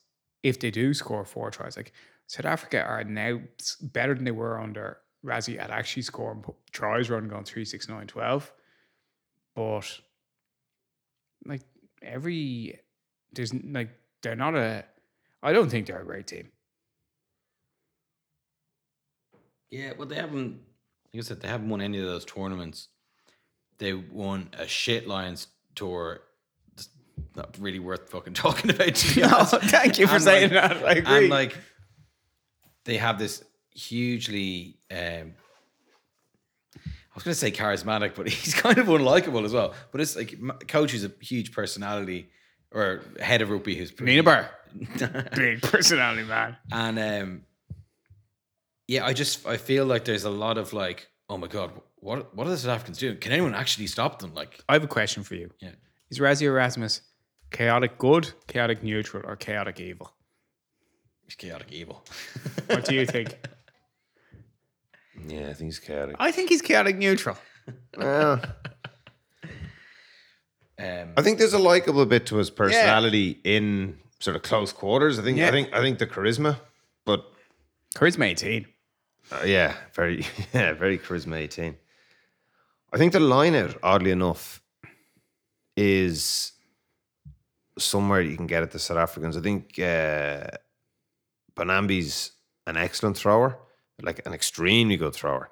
[0.42, 1.92] if they do score four tries, like
[2.28, 3.40] South Africa are now
[3.80, 7.88] better than they were under Rassie at actually scoring tries rather than going 3, 6,
[7.88, 8.52] 9, 12.
[9.56, 10.00] But
[11.44, 11.62] like
[12.02, 12.78] every
[13.32, 13.90] there's like
[14.22, 14.84] they're not a
[15.42, 16.48] I don't think they're a great team.
[19.70, 20.60] Yeah, well, they haven't.
[21.12, 22.88] Like I said, they haven't won any of those tournaments.
[23.78, 26.20] They won a shit Lions tour.
[26.74, 26.88] It's
[27.36, 28.94] not really worth fucking talking about.
[28.94, 29.54] To be honest.
[29.64, 30.84] thank you for And, saying like- that.
[30.86, 31.16] I agree.
[31.18, 31.56] And like,
[32.84, 34.78] they have this hugely.
[34.90, 35.34] Um,
[36.76, 39.74] I was going to say charismatic, but he's kind of unlikable as well.
[39.92, 40.34] But it's like
[40.68, 42.30] coach is a huge personality,
[42.72, 44.50] or head of rugby who's pretty- Nina Bar.
[45.34, 46.56] Big personality, man.
[46.72, 47.42] and um,
[48.86, 52.34] yeah, I just I feel like there's a lot of like, oh my god, what
[52.36, 53.16] what are the South Africans doing?
[53.18, 54.34] Can anyone actually stop them?
[54.34, 55.50] Like, I have a question for you.
[55.60, 55.70] yeah,
[56.10, 57.00] Is Rassie Erasmus
[57.50, 60.12] chaotic good, chaotic neutral, or chaotic evil?
[61.24, 62.04] it's chaotic evil.
[62.66, 63.36] What do you think?
[65.26, 66.16] Yeah, I think he's chaotic.
[66.20, 67.36] I think he's chaotic neutral.
[67.96, 68.40] Well,
[70.78, 75.18] um, I think there's a likable bit to his personality in sort of close quarters.
[75.18, 75.48] I think Yeah.
[75.48, 76.58] I think I think the charisma,
[77.04, 77.24] but
[77.94, 78.66] Charisma 18.
[79.32, 80.24] uh, yeah, very
[80.54, 81.76] yeah, very charisma 18.
[82.92, 84.62] I think the line out, oddly enough,
[85.76, 86.52] is
[87.78, 89.36] somewhere you can get at the South Africans.
[89.36, 90.46] I think uh,
[91.54, 92.32] Mbonambi's
[92.66, 93.58] an excellent thrower,
[94.02, 95.50] like an extremely good thrower.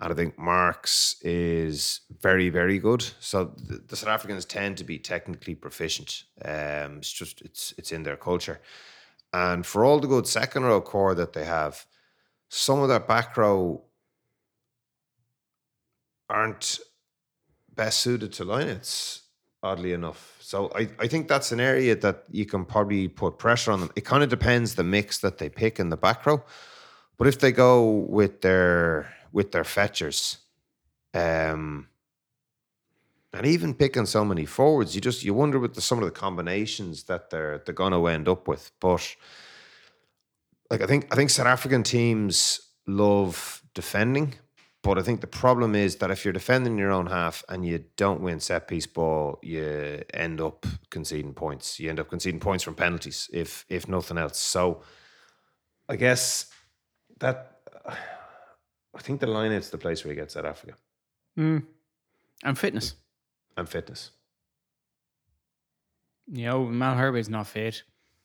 [0.00, 3.04] And I think Marx is very, very good.
[3.18, 6.24] So the, the South Africans tend to be technically proficient.
[6.44, 8.60] Um, it's just it's it's in their culture.
[9.32, 11.84] And for all the good second row core that they have,
[12.48, 13.82] some of their back row
[16.30, 16.80] aren't
[17.74, 19.22] best suited to lineouts,
[19.62, 20.36] oddly enough.
[20.40, 23.90] So I, I think that's an area that you can probably put pressure on them.
[23.96, 26.42] It kind of depends the mix that they pick in the back row.
[27.18, 30.38] But if they go with their with their fetchers,
[31.14, 31.88] um,
[33.32, 36.10] and even picking so many forwards, you just you wonder with the, some of the
[36.10, 38.70] combinations that they're they're going to end up with.
[38.80, 39.16] But
[40.70, 44.34] like I think I think South African teams love defending,
[44.82, 47.84] but I think the problem is that if you're defending your own half and you
[47.96, 51.78] don't win set piece ball, you end up conceding points.
[51.78, 54.38] You end up conceding points from penalties, if if nothing else.
[54.38, 54.82] So
[55.88, 56.46] I guess
[57.18, 57.60] that
[58.98, 60.74] I think the line is the place where he gets South Africa
[61.38, 61.62] Mm.
[62.44, 62.94] And fitness.
[63.56, 64.10] and fitness.
[66.30, 67.82] You know, Malherbe's not fit.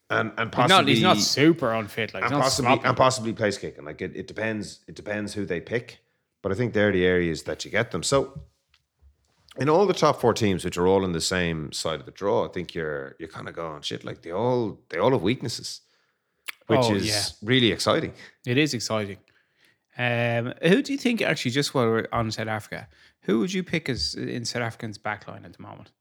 [0.10, 2.14] And and He's not, possibly he's not super unfit.
[2.14, 2.88] Like, and possibly sloppy.
[2.88, 3.86] and possibly place kicking.
[3.86, 4.80] Like it, it depends.
[4.88, 6.00] It depends who they pick.
[6.42, 8.04] But I think they're the areas that you get them.
[8.04, 8.42] So
[9.58, 12.12] in all the top four teams, which are all on the same side of the
[12.12, 14.04] draw, I think you're you're kind of going shit.
[14.04, 15.82] Like they all they all have weaknesses,
[16.68, 17.24] which Oh, is yeah.
[17.48, 18.14] really exciting.
[18.46, 19.18] It is exciting.
[19.98, 21.52] Um, who do you think actually?
[21.52, 22.88] Just while we're on South Africa,
[23.22, 25.92] who would you pick as in South Africa's backline at the moment?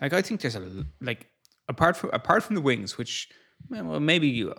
[0.00, 1.26] Like, I think there's a like
[1.68, 3.28] apart from apart from the wings, which
[3.68, 4.54] well maybe you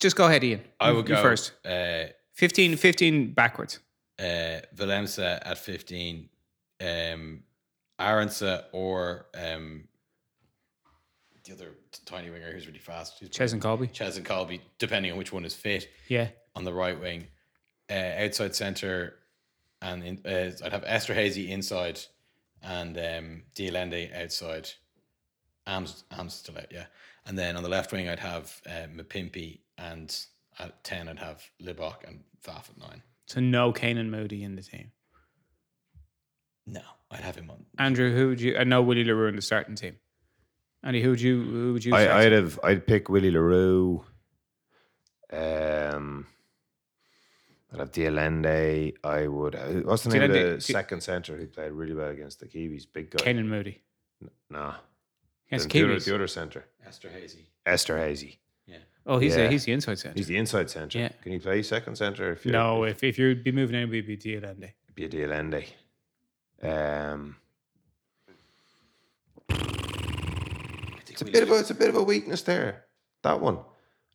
[0.00, 0.62] just go ahead, Ian.
[0.78, 1.52] I would you go first.
[1.64, 3.80] Uh, 15, 15 backwards.
[4.18, 6.28] uh, Willemse at 15,
[6.80, 7.42] um,
[7.98, 9.84] Arendse or um,
[11.44, 11.72] the other
[12.06, 13.20] tiny winger who's really fast.
[13.30, 13.92] Cheslin Kolbe.
[13.92, 16.28] Ches and Colby, depending on which one is fit Yeah.
[16.54, 17.26] on the right wing.
[17.90, 19.16] Uh, outside centre,
[19.82, 22.00] and in, uh, I'd have Esterhuizen inside
[22.62, 24.70] and um, De Allende outside.
[25.66, 26.86] Am's, Am's still out, yeah.
[27.26, 30.16] And then on the left wing, I'd have uh, Mapimpi, and
[30.58, 33.02] at 10, I'd have Libbok and Faf at 9.
[33.26, 34.90] So no Canan Moodie in the team.
[36.66, 36.80] No,
[37.10, 37.64] I'd have him on.
[37.78, 38.56] Andrew, who would you?
[38.56, 39.96] I know Willie le Roux in the starting team.
[40.82, 41.42] Andy, who would you?
[41.42, 41.94] Who would you?
[41.94, 44.04] I, I'd have I'd pick Willie le Roux.
[45.32, 46.26] Um,
[47.72, 48.92] I'd have De Allende.
[49.04, 49.54] I would.
[49.54, 52.40] uh, What's the name of De Allende- the second centre who played really well against
[52.40, 52.86] the Kiwis?
[52.92, 53.22] Big guy.
[53.24, 53.80] Canan Moodie.
[54.50, 54.74] Nah.
[55.50, 56.04] Yes, the, the other, Kiwis.
[56.04, 56.64] the other centre.
[56.86, 57.44] Esterhuizen.
[57.66, 58.38] Esther Hazy.
[59.06, 59.44] Oh, he's Yeah.
[59.44, 60.14] a, he's the inside centre.
[60.18, 60.98] He's the inside centre.
[60.98, 61.08] Yeah.
[61.22, 62.32] Can he play second centre?
[62.32, 64.74] If you no, if, if you'd be moving anybody, it'd be De Allende.
[64.94, 65.64] be a De Allende.
[66.62, 67.36] Um,
[71.08, 72.84] it's a bit of a it's a bit of a weakness there.
[73.22, 73.58] That one,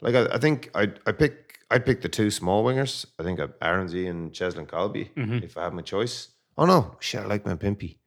[0.01, 3.05] like I, I think I I pick I'd pick the two small wingers.
[3.19, 5.09] I think I'd Arendse and Cheslin Kolbe
[5.43, 6.29] if I have my choice.
[6.57, 7.21] Oh no, shit!
[7.21, 7.97] I like Mapimpi.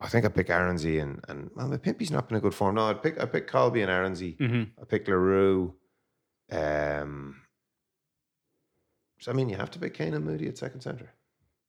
[0.00, 2.74] I think I pick Arendse and and well, Mapimpi's not been a good form.
[2.74, 4.36] No, I'd pick I pick Kolbe and Arendse.
[4.36, 4.80] Mm-hmm.
[4.80, 5.74] I pick le Roux.
[6.52, 7.40] Um,
[9.18, 11.12] so I mean, you have to pick Canan Moodie at second centre.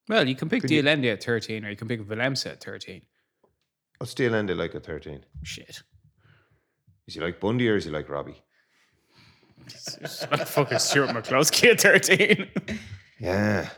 [0.10, 3.02] Well, you can pick De Allende at 13 or you can pick Willemse at 13.
[3.98, 5.26] What's De Allende like at 13?
[5.43, 5.82] Shit.
[7.08, 8.41] Is he like Bundy or is he like Robbie?
[9.66, 12.47] It's like fucking Stuart McCloskey at 13.
[13.20, 13.70] Yeah.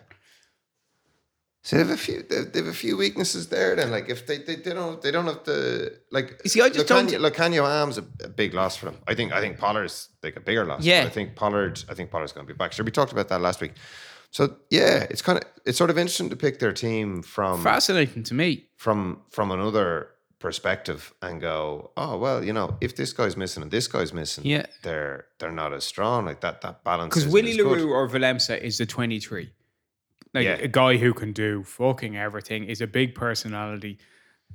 [1.64, 2.24] So they have a few.
[2.24, 3.76] They they have a few weaknesses there.
[3.76, 6.40] Then, like if they they, they don't they don't have the like.
[6.44, 8.98] You see, I just don't- Lukhanyo, Lukhanyo Arms a, a big loss for them.
[9.08, 10.84] I think I think Pollard's like a bigger loss.
[10.84, 11.04] Yeah.
[11.06, 11.84] I think Pollard.
[11.90, 12.72] I think Pollard's going to be back.
[12.74, 13.74] Sure, we talked about that last week.
[14.32, 18.24] So yeah, it's kind of it's sort of interesting to pick their team from Fascinating
[18.24, 18.70] to me.
[18.78, 20.10] from from another
[20.40, 24.46] perspective and go, oh well, you know, if this guy's missing and this guy's missing,
[24.46, 24.66] Yeah.
[24.84, 26.26] they're they're not as strong.
[26.26, 27.14] Like that that balance.
[27.14, 27.66] Because Willie good.
[27.68, 29.52] le Roux or Willemse is the 23.
[30.34, 30.54] Like Yeah.
[30.56, 33.98] a guy who can do fucking everything, is a big personality.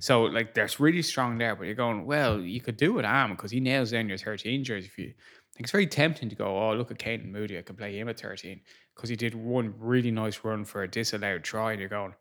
[0.00, 3.30] So, like, there's really strong there, but you're going, well, you could do it, Am,
[3.30, 5.14] because he nails down your 13 jersey for you.
[5.56, 8.18] It's very tempting to go, oh, look at Canan Moodie, I could play him at
[8.18, 8.60] 13,
[8.92, 12.14] because he did one really nice run for a disallowed try, and you're going,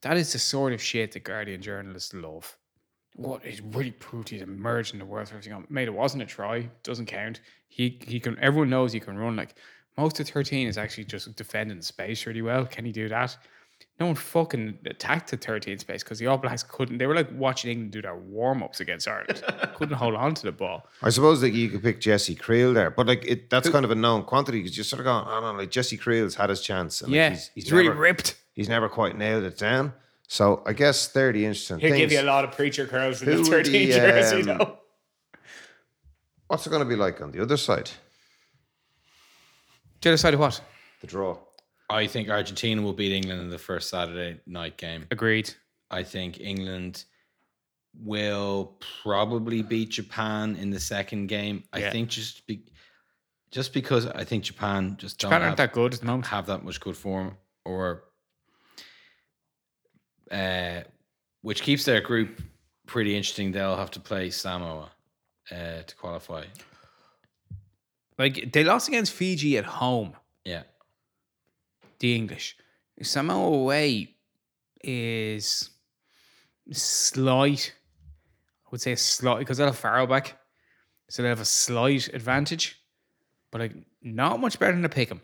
[0.00, 2.56] that is the sort of shit that Guardian journalists love.
[3.16, 5.28] What is really proved he's emerged in the world.
[5.28, 5.66] So everything.
[5.68, 6.68] Mate, it wasn't a try.
[6.82, 7.40] Doesn't count.
[7.68, 8.38] He he can.
[8.40, 9.36] Everyone knows he can run.
[9.36, 9.54] Like
[9.96, 12.66] most of thirteen is actually just defending space really well.
[12.66, 13.36] Can he do that?
[14.00, 16.98] No one fucking attacked the 13 space because the All Blacks couldn't.
[16.98, 19.42] They were like watching England do their warm ups against Ireland.
[19.76, 20.88] couldn't hold on to the ball.
[21.00, 23.92] I suppose that you could pick Jesse Kriel there, but like it, that's kind of
[23.92, 26.60] a known quantity because you're sort of going, oh no, like Jesse Kriel's had his
[26.60, 27.02] chance.
[27.02, 28.36] And like, yeah, he's, he's, he's really ripped.
[28.52, 29.92] He's never quite nailed it down.
[30.28, 32.00] So I guess they're the interesting He'll things.
[32.00, 34.78] give you a lot of preacher curls for the would 13 be, jersey, um, though.
[36.48, 37.90] What's it going to be like on the other side?
[40.00, 40.60] The other side of what?
[41.00, 41.38] The draw.
[41.88, 45.06] I think Argentina will beat England in the first Saturday night game.
[45.10, 45.52] Agreed.
[45.90, 47.04] I think England
[48.02, 51.64] will probably beat Japan in the second game.
[51.72, 52.64] I think just be,
[53.50, 56.26] just because I think Japan just don't Japan aren't that good at the moment.
[56.26, 58.04] have that much good form, or
[60.34, 60.80] uh,
[61.42, 62.42] which keeps their group
[62.86, 63.52] pretty interesting.
[63.52, 64.90] They'll have to play Samoa
[65.50, 66.44] uh, to qualify.
[68.18, 70.14] Like they lost against Fiji at home.
[70.44, 70.62] Yeah,
[71.98, 72.56] The English.
[73.02, 74.14] Samoa away
[74.82, 75.70] is
[76.72, 77.74] slight.
[78.66, 80.36] I would say slight because they'll have Farrell back,
[81.08, 82.80] so they have a slight advantage,
[83.50, 85.20] but like not much better than a pick 'em.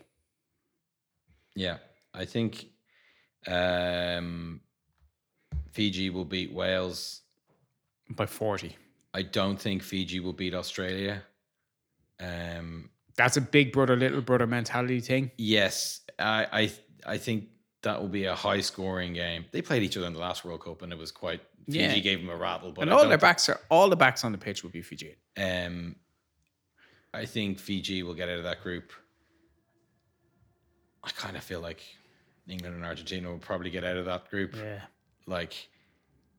[1.55, 1.77] yeah.
[2.13, 2.65] I think
[3.47, 4.59] um,
[5.71, 7.21] Fiji will beat Wales.
[8.09, 8.75] by forty.
[9.13, 11.23] I don't think Fiji will beat Australia.
[12.19, 15.31] Um, That's a big brother, little brother mentality thing.
[15.37, 16.47] Yes, I
[17.05, 17.49] I I think
[17.81, 19.45] that will be a high scoring game.
[19.51, 21.41] They played each other in the last World Cup, and it was quite.
[21.67, 21.99] Fiji Yeah.
[21.99, 24.37] gave them a rattle, but and all their backs are all the backs on the
[24.37, 25.15] pitch will be Fiji.
[25.37, 25.95] Um,
[27.13, 28.91] I think Fiji will get out of that group.
[31.03, 31.81] I kind of feel like
[32.47, 34.55] England and Argentina will probably get out of that group.
[34.55, 34.81] Yeah.
[35.31, 35.69] Like,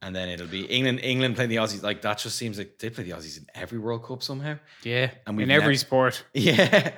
[0.02, 1.00] and then it'll be England.
[1.02, 1.82] England playing the Aussies.
[1.82, 4.56] Like that just seems like they play the Aussies in every World Cup somehow.
[4.84, 5.10] Yeah.
[5.26, 6.24] And we've in every nev- sport.
[6.34, 6.92] Yeah.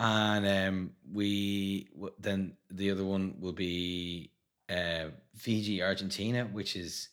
[0.00, 4.30] And um, we w- then the other one will be
[4.70, 7.08] uh, Fiji Argentina, which is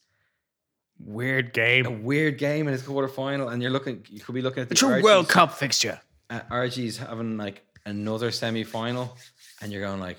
[0.99, 1.85] Weird game.
[1.85, 3.49] a weird game in its quarter final.
[3.49, 5.99] And you're looking, you could be looking at the It's a Argies- World Cup fixture.
[6.29, 9.17] uh, RG's having like another semi final,
[9.61, 10.17] and you're going like,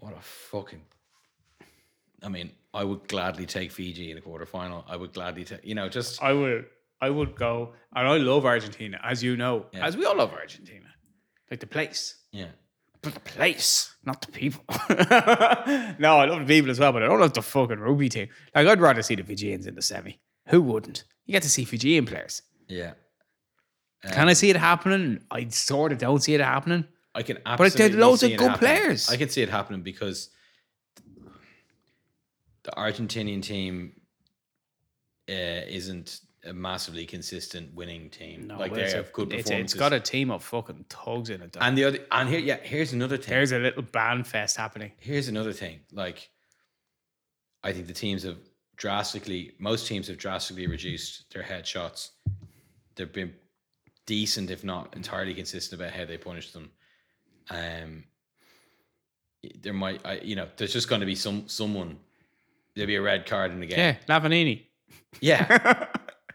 [0.00, 0.80] what a fucking.
[2.22, 4.84] I mean, I would gladly take Fiji in a quarterfinal.
[4.86, 6.66] I would gladly take, you know, just I would
[7.00, 9.66] I would go and I love Argentina, as you know.
[9.72, 9.86] Yeah.
[9.86, 10.86] As we all love Argentina.
[11.50, 12.16] Like the place.
[12.32, 12.48] yeah.
[13.02, 14.64] But the place, not the people.
[15.98, 18.28] no, I love the people as well, but I don't love the fucking rugby team.
[18.54, 20.18] Like I'd rather see the Fijians in the semi.
[20.48, 21.04] Who wouldn't?
[21.24, 22.42] You get to see Fijian players.
[22.68, 22.94] Yeah.
[24.02, 25.20] Can I um, see it happening?
[25.30, 26.84] I sort of don't see it happening.
[27.14, 27.88] I can like, absolutely.
[27.88, 28.58] there's loads of good happening.
[28.58, 29.08] players.
[29.08, 30.30] I can see it happening because
[32.66, 33.92] the Argentinian team
[35.28, 38.48] uh, isn't a massively consistent winning team.
[38.58, 39.74] like they have good it's, performances.
[39.74, 41.52] it's got a team of fucking thugs in it.
[41.52, 41.60] Though.
[41.60, 43.30] and the other, and here, yeah, here's another thing.
[43.30, 44.92] There's a little band fest happening.
[44.98, 45.80] here's another thing.
[45.92, 46.30] Like,
[47.62, 48.38] I think the teams have
[48.76, 52.10] drastically, most teams have drastically reduced their headshots.
[52.94, 53.34] They've been
[54.06, 56.70] decent, if not entirely consistent about how they punish them.
[57.50, 58.04] Um,
[59.60, 61.98] there might, I, you know, there's just going to be some someone.
[62.76, 63.78] There'll be a red card in the game.
[63.78, 64.66] Yeah, Lavanini.
[65.20, 65.46] Yeah,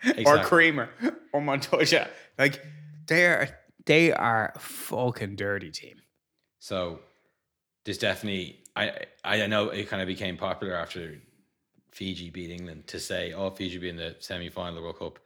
[0.03, 0.43] or Exactly.
[0.45, 0.89] Kremer
[1.31, 2.09] or Montoya.
[2.37, 2.59] Like
[3.07, 5.97] they're they are a fucking dirty team.
[6.59, 6.99] So
[7.85, 8.91] there's definitely I
[9.23, 11.15] I know it kind of became popular after
[11.91, 14.97] Fiji beat England to say, oh, Fiji be in the semi final of the World
[14.99, 15.19] Cup.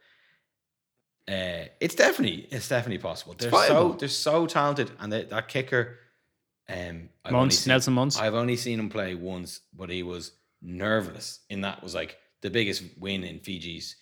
[1.28, 3.34] Uh, it's definitely it's definitely possible.
[3.38, 5.98] They're so they're so talented, and they, that kicker,
[6.68, 8.18] um, I've only Muntz, seen- Nelson Muntz.
[8.18, 10.32] I've only seen him play once, but he was
[10.62, 11.40] nervous.
[11.50, 13.96] In that was like the biggest win in Fiji's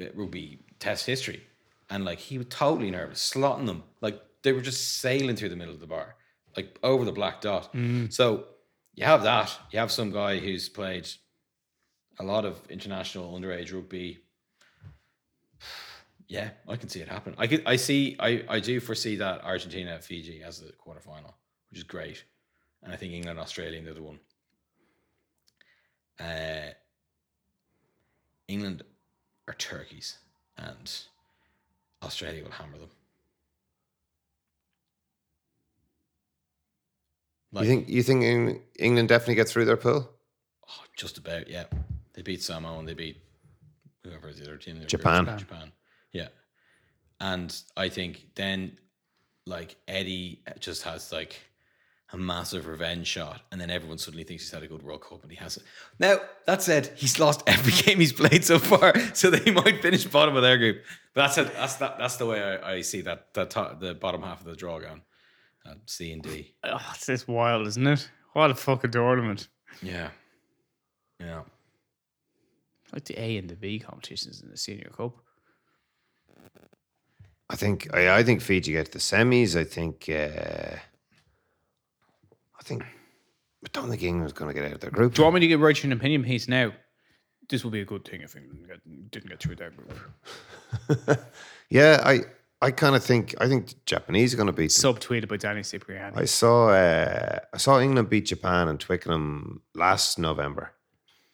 [0.00, 1.42] uh, rugby test history,
[1.88, 5.56] and like he was totally nervous, slotting them like they were just sailing through the
[5.56, 6.16] middle of the bar,
[6.56, 7.72] like over the black dot.
[7.72, 8.12] Mm.
[8.12, 8.44] So
[8.94, 9.56] you have that.
[9.70, 11.08] You have some guy who's played
[12.18, 14.18] a lot of international underage rugby.
[16.28, 17.34] Yeah, I can see it happen.
[17.38, 21.34] I could, I see, I, I do foresee that Argentina, Fiji as the quarterfinal,
[21.70, 22.22] which is great,
[22.84, 24.20] and I think England, Australia, the other one.
[26.20, 26.74] Uh,
[28.48, 28.82] England
[29.48, 30.18] are turkeys,
[30.58, 30.92] and
[32.02, 32.90] Australia will hammer them.
[37.52, 40.10] Like, you think you think England definitely gets through their pool?
[40.70, 41.64] oh, just about, yeah.
[42.14, 43.22] They beat Samoa and they beat
[44.04, 44.74] whoever is the other team.
[44.74, 45.38] in their Japan.
[45.38, 45.72] Japan.
[46.12, 46.28] Yeah.
[47.20, 48.78] And I think then,
[49.46, 51.38] like, Eddie just has, like,
[52.12, 55.22] a massive revenge shot, and then everyone suddenly thinks he's had a good World Cup,
[55.22, 55.64] and he hasn't.
[55.98, 60.04] Now that said, he's lost every game he's played so far, so they might finish
[60.04, 60.82] bottom of their group.
[61.14, 61.54] But that's it.
[61.54, 61.98] That's that.
[61.98, 63.32] That's the way I, I see that.
[63.34, 65.02] That top, the bottom half of the draw going.
[65.64, 66.54] Uh, C and D.
[66.64, 68.10] Oh, it's just wild, isn't it?
[68.32, 69.48] What a fucking tournament.
[69.82, 70.10] Yeah.
[71.18, 71.42] Yeah.
[72.92, 75.16] Like the A and the B competitions in the senior cup.
[77.48, 79.56] I think I, I think Fiji get to the semis.
[79.56, 80.78] I think uh,
[82.60, 85.14] I think I don't think England's going to get out of their group.
[85.14, 86.72] Do you want me to give Rich an opinion piece now?
[87.48, 91.18] This will be a good thing if England get, didn't get through that group.
[91.70, 92.20] Yeah, I
[92.62, 94.94] I kind of think I think the Japanese are going to beat them.
[94.94, 96.16] Subtweeted by Danny Cipriani.
[96.16, 100.72] I saw uh, I saw England beat Japan in Twickenham last November,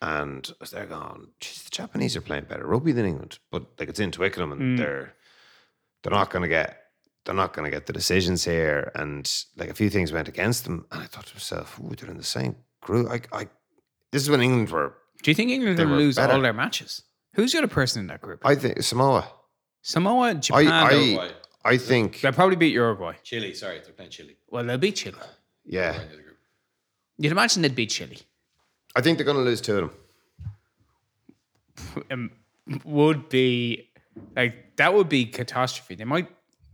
[0.03, 3.89] And as they're gone, geez, the Japanese are playing better rugby than England, but like
[3.89, 5.15] it's in Twickenham, and they're
[6.03, 6.83] they're not going to get
[7.27, 10.65] they're not going to get the decisions here, and like a few things went against
[10.65, 13.49] them, and I thought to myself, "Ooh, they're in the same group." I, I
[14.13, 14.95] this is when England were.
[15.23, 16.33] Do you think England They will were lose better.
[16.33, 17.03] all their matches?
[17.35, 18.41] Who's the other person in that group?
[18.47, 19.29] I think Samoa.
[19.83, 20.69] Samoa, Japan.
[20.69, 21.31] I Uruguay.
[21.65, 23.15] I, I think they'll probably beat Uruguay.
[23.23, 24.37] Chile, sorry, they're playing Chile.
[24.49, 25.19] Well, they'll beat Chile.
[25.65, 25.93] yeah.
[25.93, 26.37] They're in the other group.
[27.19, 28.19] You'd imagine they'd beat Chile.
[28.95, 29.99] I think they're going to lose two of them.
[32.11, 32.31] um,
[32.85, 33.91] would be
[34.35, 35.95] like that would be catastrophe.
[35.95, 36.29] They might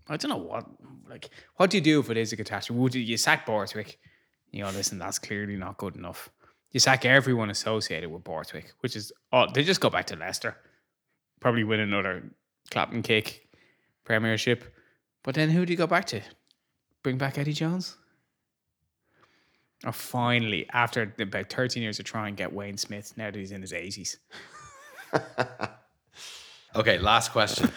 [0.09, 0.66] I don't know what
[1.09, 2.80] like what do you do if it is a catastrophe?
[2.80, 3.98] Would you, you sack Borthwick?
[4.50, 6.30] You know, listen, that's clearly not good enough.
[6.70, 10.57] You sack everyone associated with Borthwick, which is oh they just go back to Leicester.
[11.40, 12.30] Probably win another
[12.70, 13.48] clap and kick
[14.05, 14.74] premiership.
[15.22, 16.20] But then who do you go back to?
[17.03, 17.96] Bring back Eddie Jones?
[19.84, 23.50] Or finally, after about 13 years of trying, to get Wayne Smith now that he's
[23.50, 24.16] in his 80s.
[26.74, 27.70] Okay, last question.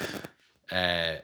[0.72, 1.16] Uh,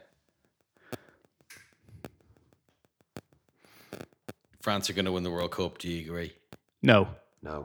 [4.62, 5.78] France are going to win the World Cup.
[5.78, 6.32] Do you agree?
[6.82, 7.08] No.
[7.42, 7.64] No.